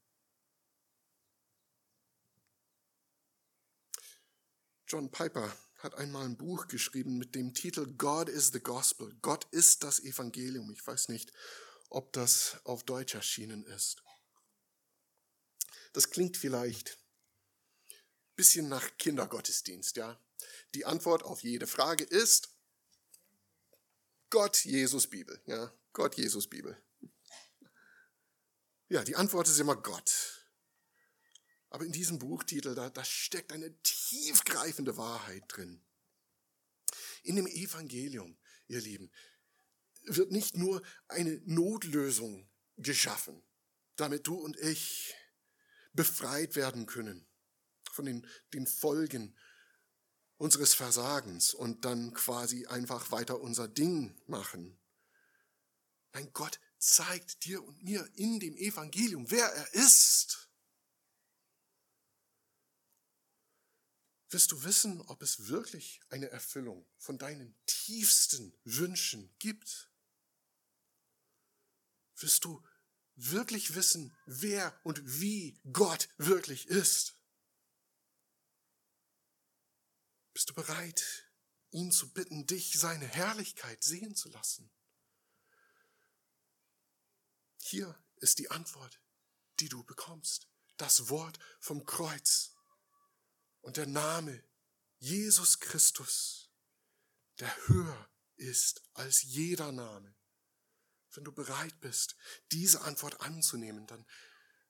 John 4.88 5.10
Piper 5.10 5.56
hat 5.84 5.96
einmal 5.96 6.24
ein 6.26 6.38
Buch 6.38 6.68
geschrieben 6.68 7.18
mit 7.18 7.36
dem 7.36 7.54
Titel 7.54 7.86
God 7.98 8.30
is 8.30 8.52
the 8.54 8.62
Gospel. 8.62 9.14
Gott 9.22 9.46
ist 9.52 9.84
das 9.84 10.00
Evangelium. 10.00 10.72
Ich 10.72 10.86
weiß 10.88 11.10
nicht, 11.10 11.34
ob 11.90 12.14
das 12.14 12.58
auf 12.64 12.84
Deutsch 12.84 13.16
erschienen 13.16 13.66
ist. 13.66 14.02
Das 15.92 16.10
klingt 16.10 16.38
vielleicht 16.38 16.98
ein 17.90 18.36
bisschen 18.38 18.70
nach 18.70 18.98
Kindergottesdienst, 18.98 19.98
ja? 19.98 20.18
Die 20.74 20.86
Antwort 20.86 21.24
auf 21.24 21.44
jede 21.44 21.68
Frage 21.68 22.06
ist 22.06 22.50
Gott, 24.30 24.64
Jesus, 24.64 25.08
Bibel, 25.08 25.40
ja? 25.46 25.72
Gott, 25.92 26.16
Jesus, 26.16 26.48
Bibel. 26.48 26.82
Ja, 28.88 29.04
die 29.04 29.16
Antwort 29.16 29.48
ist 29.48 29.60
immer 29.60 29.76
Gott. 29.76 30.43
Aber 31.74 31.86
in 31.86 31.92
diesem 31.92 32.20
Buchtitel, 32.20 32.76
da, 32.76 32.92
da 32.92 33.04
steckt 33.04 33.52
eine 33.52 33.74
tiefgreifende 33.82 34.96
Wahrheit 34.96 35.44
drin. 35.48 35.82
In 37.24 37.36
dem 37.36 37.48
Evangelium, 37.48 38.38
ihr 38.68 38.80
Lieben, 38.80 39.12
wird 40.04 40.32
nicht 40.32 40.56
nur 40.56 40.84
eine 41.08 41.42
Notlösung 41.46 42.48
geschaffen, 42.78 43.42
damit 43.96 44.28
du 44.28 44.36
und 44.36 44.56
ich 44.60 45.16
befreit 45.94 46.56
werden 46.56 46.86
können 46.86 47.26
von 47.92 48.06
den, 48.06 48.28
den 48.54 48.68
Folgen 48.68 49.36
unseres 50.38 50.76
Versagens 50.76 51.56
und 51.56 51.86
dann 51.86 52.14
quasi 52.14 52.68
einfach 52.68 53.10
weiter 53.10 53.42
unser 53.42 53.68
Ding 53.68 54.16
machen. 54.28 54.80
Nein, 56.14 56.30
Gott 56.34 56.60
zeigt 56.78 57.46
dir 57.46 57.64
und 57.64 57.82
mir 57.82 58.08
in 58.14 58.40
dem 58.40 58.56
Evangelium, 58.58 59.32
wer 59.32 59.48
er 59.48 59.74
ist. 59.74 60.52
Wirst 64.34 64.52
du 64.52 64.64
wissen, 64.64 65.00
ob 65.02 65.22
es 65.22 65.48
wirklich 65.48 66.02
eine 66.10 66.28
Erfüllung 66.28 66.88
von 66.98 67.20
deinen 67.20 67.56
tiefsten 67.68 68.52
Wünschen 68.64 69.32
gibt? 69.38 69.92
Wirst 72.16 72.44
du 72.44 72.66
wirklich 73.14 73.76
wissen, 73.76 74.18
wer 74.26 74.76
und 74.84 75.00
wie 75.22 75.62
Gott 75.72 76.10
wirklich 76.18 76.68
ist? 76.68 77.16
Bist 80.34 80.50
du 80.50 80.56
bereit, 80.56 81.32
ihn 81.70 81.92
zu 81.92 82.12
bitten, 82.12 82.48
dich 82.48 82.80
seine 82.80 83.06
Herrlichkeit 83.06 83.84
sehen 83.84 84.16
zu 84.16 84.30
lassen? 84.30 84.72
Hier 87.60 88.04
ist 88.16 88.40
die 88.40 88.50
Antwort, 88.50 89.00
die 89.60 89.70
du 89.70 89.84
bekommst. 89.84 90.48
Das 90.78 91.10
Wort 91.10 91.38
vom 91.60 91.86
Kreuz 91.86 92.53
und 93.64 93.78
der 93.78 93.88
Name 93.88 94.44
Jesus 95.00 95.60
Christus, 95.60 96.50
der 97.40 97.68
höher 97.68 98.10
ist 98.36 98.82
als 98.94 99.24
jeder 99.24 99.72
Name. 99.72 100.16
Wenn 101.14 101.24
du 101.24 101.32
bereit 101.32 101.80
bist, 101.82 102.16
diese 102.52 102.82
Antwort 102.82 103.22
anzunehmen, 103.22 103.88
dann, 103.88 104.06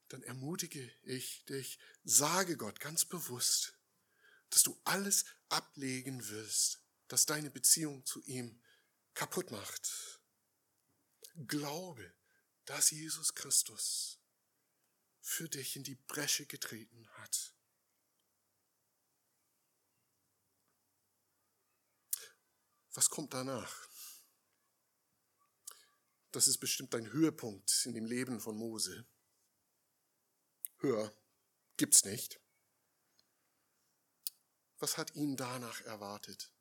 dann 0.10 0.24
ermutige 0.24 0.92
ich 1.04 1.44
dich, 1.46 1.80
sage 2.04 2.56
Gott 2.56 2.80
ganz 2.80 3.06
bewusst, 3.06 3.78
dass 4.50 4.64
du 4.64 4.80
alles 4.84 5.26
ablegen 5.50 6.28
willst, 6.30 6.82
das 7.08 7.26
deine 7.26 7.50
Beziehung 7.50 8.06
zu 8.06 8.22
ihm 8.22 8.62
kaputt 9.14 9.52
macht. 9.52 10.20
Glaube, 11.48 12.14
dass 12.66 12.92
Jesus 12.92 13.34
Christus 13.34 14.20
für 15.20 15.50
dich 15.50 15.76
in 15.76 15.84
die 15.84 15.96
Bresche 15.96 16.46
getreten 16.46 17.08
hat. 17.14 17.54
Was 22.94 23.10
kommt 23.10 23.34
danach? 23.34 23.88
Das 26.32 26.48
ist 26.48 26.60
bestimmt 26.60 26.94
ein 26.96 27.12
Höhepunkt 27.12 27.86
in 27.86 27.94
dem 27.94 28.06
Leben 28.06 28.40
von 28.40 28.56
Mose. 28.56 29.06
Höher 30.78 31.16
gibt's 31.78 32.06
nicht. 32.06 32.40
Was 34.78 34.98
hat 34.98 35.16
ihn 35.16 35.36
danach 35.38 35.82
erwartet? 35.82 36.52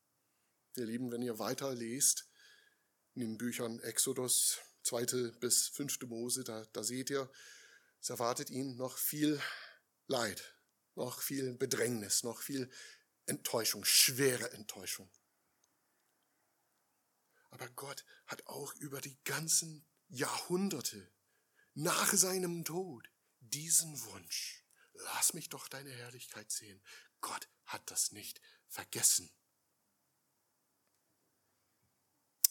Ihr 0.76 0.86
Lieben, 0.86 1.10
wenn 1.10 1.22
ihr 1.22 1.38
weiter 1.38 1.74
lest 1.74 2.30
in 3.14 3.20
den 3.20 3.36
Büchern 3.36 3.80
Exodus, 3.80 4.58
zweite 4.82 5.32
bis 5.32 5.68
fünfte 5.68 6.06
Mose, 6.06 6.44
da, 6.44 6.64
da 6.72 6.82
seht 6.82 7.10
ihr, 7.10 7.30
es 8.00 8.10
erwartet 8.10 8.48
ihn 8.48 8.76
noch 8.76 8.96
viel 8.96 9.40
Leid, 10.06 10.56
noch 10.94 11.20
viel 11.20 11.54
Bedrängnis, 11.54 12.22
noch 12.22 12.40
viel 12.40 12.70
Enttäuschung, 13.26 13.84
schwere 13.84 14.50
Enttäuschung. 14.52 15.10
Aber 17.52 17.68
Gott 17.68 18.04
hat 18.26 18.46
auch 18.46 18.74
über 18.76 19.02
die 19.02 19.22
ganzen 19.24 19.84
Jahrhunderte 20.08 21.12
nach 21.74 22.10
seinem 22.12 22.64
Tod 22.64 23.10
diesen 23.40 24.02
Wunsch, 24.04 24.64
lass 24.94 25.34
mich 25.34 25.50
doch 25.50 25.68
deine 25.68 25.90
Herrlichkeit 25.90 26.50
sehen. 26.50 26.82
Gott 27.20 27.48
hat 27.66 27.90
das 27.90 28.12
nicht 28.12 28.40
vergessen. 28.68 29.30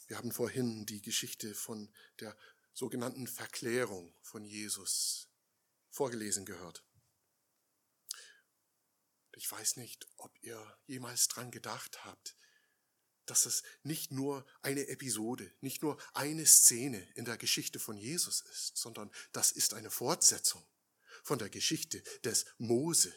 Wir 0.06 0.18
haben 0.18 0.32
vorhin 0.32 0.86
die 0.86 1.02
Geschichte 1.02 1.56
von 1.56 1.91
der 2.20 2.38
sogenannten 2.72 3.26
Verklärung 3.26 4.14
von 4.22 4.45
Jesus 4.45 5.30
vorgelesen 5.89 6.45
gehört. 6.45 6.86
Ich 9.32 9.52
weiß 9.52 9.78
nicht, 9.78 10.08
ob 10.18 10.32
ihr 10.43 10.78
jemals 10.86 11.28
dran 11.28 11.49
gedacht 11.49 12.06
habt, 12.06 12.38
dass 13.32 13.46
es 13.46 13.64
nicht 13.84 14.12
nur 14.12 14.46
eine 14.62 14.90
Episode, 14.90 15.50
nicht 15.62 15.82
nur 15.84 15.98
eine 16.14 16.46
Szene 16.46 17.02
in 17.16 17.24
der 17.24 17.38
Geschichte 17.38 17.80
von 17.80 17.96
Jesus 17.96 18.42
ist, 18.42 18.76
sondern 18.76 19.10
das 19.32 19.54
ist 19.54 19.74
eine 19.74 19.90
Fortsetzung 19.90 20.62
von 21.24 21.40
der 21.40 21.50
Geschichte 21.50 22.04
des 22.26 22.46
Mose. 22.58 23.14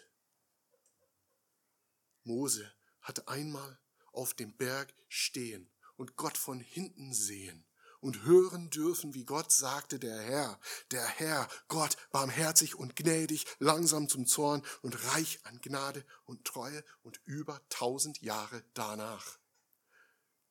Mose 2.23 2.73
hatte 3.01 3.27
einmal 3.27 3.81
auf 4.13 4.35
dem 4.35 4.57
Berg 4.57 4.95
stehen 5.09 5.69
und 5.97 6.15
Gott 6.15 6.39
von 6.39 6.61
hinten 6.61 7.13
sehen 7.13 7.67
und 7.99 8.23
hören 8.23 8.71
dürfen, 8.71 9.15
wie 9.15 9.25
Gott 9.25 9.51
sagte, 9.51 9.99
der 9.99 10.21
Herr, 10.21 10.61
der 10.93 11.05
Herr, 11.05 11.49
Gott, 11.67 11.97
barmherzig 12.13 12.77
und 12.77 12.95
gnädig, 12.95 13.47
langsam 13.59 14.09
zum 14.09 14.27
Zorn 14.29 14.65
und 14.81 15.13
reich 15.13 15.41
an 15.43 15.61
Gnade 15.61 16.07
und 16.25 16.45
Treue 16.45 16.85
und 17.03 17.21
über 17.25 17.61
tausend 17.69 18.23
Jahre 18.23 18.63
danach 18.75 19.41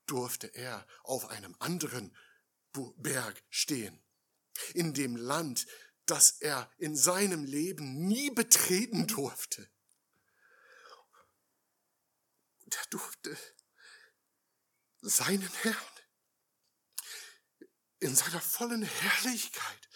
durfte 0.05 0.47
er 0.47 0.85
auf 1.03 1.29
einem 1.29 1.55
anderen 1.59 2.15
Berg 2.97 3.43
stehen, 3.49 4.01
in 4.73 4.93
dem 4.93 5.15
Land, 5.15 5.67
das 6.05 6.41
er 6.41 6.69
in 6.77 6.95
seinem 6.95 7.43
Leben 7.43 8.07
nie 8.07 8.29
betreten 8.29 9.07
durfte. 9.07 9.69
Und 12.65 12.75
er 12.75 12.85
durfte 12.89 13.37
seinen 15.01 15.49
Herrn 15.61 15.75
in 17.99 18.15
seiner 18.15 18.41
vollen 18.41 18.83
Herrlichkeit 18.83 19.89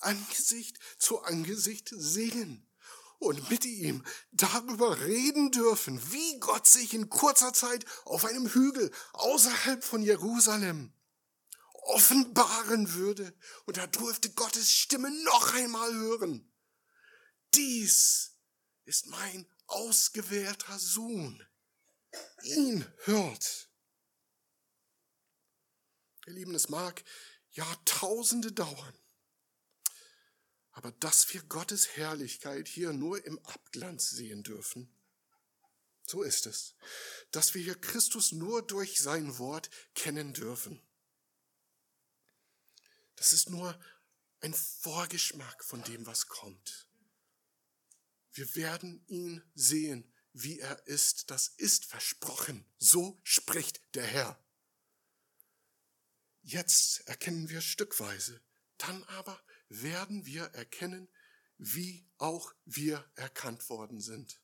Angesicht 0.00 0.78
zu 0.98 1.22
Angesicht 1.22 1.88
sehen 1.90 2.68
und 3.18 3.50
mit 3.50 3.64
ihm 3.64 4.04
darüber 4.32 5.00
reden 5.00 5.50
dürfen, 5.50 6.00
wie 6.12 6.38
Gott 6.40 6.66
sich 6.66 6.94
in 6.94 7.08
kurzer 7.08 7.52
Zeit 7.52 7.84
auf 8.04 8.24
einem 8.24 8.48
Hügel 8.48 8.90
außerhalb 9.12 9.82
von 9.82 10.02
Jerusalem 10.02 10.92
offenbaren 11.84 12.94
würde. 12.94 13.36
Und 13.66 13.78
er 13.78 13.86
durfte 13.86 14.30
Gottes 14.30 14.70
Stimme 14.70 15.10
noch 15.24 15.54
einmal 15.54 15.92
hören. 15.94 16.52
Dies 17.54 18.36
ist 18.84 19.06
mein 19.06 19.46
ausgewählter 19.66 20.78
Sohn. 20.78 21.46
Ihn 22.42 22.86
hört. 23.04 23.70
Ihr 26.26 26.32
Lieben, 26.32 26.54
es 26.54 26.68
mag 26.68 27.04
Jahrtausende 27.50 28.52
dauern, 28.52 28.98
aber 30.74 30.92
dass 30.92 31.32
wir 31.32 31.42
Gottes 31.44 31.96
Herrlichkeit 31.96 32.68
hier 32.68 32.92
nur 32.92 33.24
im 33.24 33.38
Abglanz 33.46 34.10
sehen 34.10 34.42
dürfen, 34.42 34.92
so 36.06 36.22
ist 36.22 36.46
es, 36.46 36.74
dass 37.30 37.54
wir 37.54 37.62
hier 37.62 37.80
Christus 37.80 38.32
nur 38.32 38.60
durch 38.60 39.00
sein 39.00 39.38
Wort 39.38 39.70
kennen 39.94 40.34
dürfen. 40.34 40.82
Das 43.16 43.32
ist 43.32 43.48
nur 43.48 43.78
ein 44.40 44.52
Vorgeschmack 44.52 45.64
von 45.64 45.82
dem, 45.84 46.04
was 46.06 46.26
kommt. 46.26 46.88
Wir 48.32 48.54
werden 48.56 49.02
ihn 49.06 49.42
sehen, 49.54 50.12
wie 50.32 50.58
er 50.58 50.86
ist. 50.86 51.30
Das 51.30 51.48
ist 51.48 51.86
versprochen. 51.86 52.66
So 52.78 53.18
spricht 53.22 53.80
der 53.94 54.04
Herr. 54.04 54.44
Jetzt 56.42 57.08
erkennen 57.08 57.48
wir 57.48 57.62
stückweise, 57.62 58.42
dann 58.76 59.02
aber 59.04 59.40
werden 59.82 60.26
wir 60.26 60.44
erkennen, 60.54 61.08
wie 61.58 62.06
auch 62.18 62.52
wir 62.64 63.10
erkannt 63.14 63.68
worden 63.68 64.00
sind. 64.00 64.40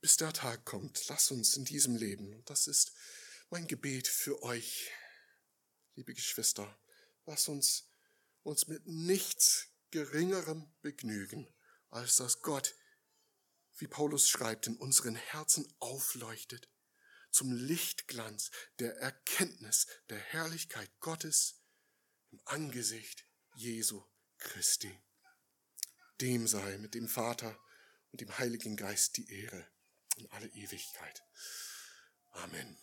Bis 0.00 0.16
der 0.16 0.32
Tag 0.32 0.64
kommt, 0.64 1.08
lass 1.08 1.30
uns 1.30 1.56
in 1.56 1.64
diesem 1.64 1.96
Leben, 1.96 2.32
und 2.34 2.48
das 2.48 2.66
ist 2.66 2.92
mein 3.50 3.66
Gebet 3.66 4.08
für 4.08 4.42
euch, 4.42 4.90
liebe 5.94 6.14
Geschwister, 6.14 6.78
lass 7.26 7.48
uns 7.48 7.90
uns 8.42 8.66
mit 8.68 8.86
nichts 8.86 9.68
Geringerem 9.90 10.72
begnügen, 10.80 11.52
als 11.90 12.16
dass 12.16 12.40
Gott, 12.40 12.74
wie 13.76 13.88
Paulus 13.88 14.28
schreibt, 14.28 14.66
in 14.66 14.76
unseren 14.76 15.16
Herzen 15.16 15.70
aufleuchtet 15.78 16.70
zum 17.30 17.52
Lichtglanz 17.52 18.50
der 18.78 18.96
Erkenntnis 18.96 19.86
der 20.08 20.18
Herrlichkeit 20.18 20.90
Gottes 21.00 21.59
im 22.30 22.40
Angesicht 22.44 23.24
Jesu 23.54 24.02
Christi. 24.38 24.98
dem 26.20 26.46
sei, 26.46 26.78
mit 26.78 26.94
dem 26.94 27.08
Vater 27.08 27.58
und 28.12 28.20
dem 28.20 28.36
Heiligen 28.38 28.76
Geist 28.76 29.16
die 29.16 29.30
Ehre 29.32 29.66
in 30.16 30.30
alle 30.30 30.48
Ewigkeit. 30.48 31.22
Amen. 32.32 32.78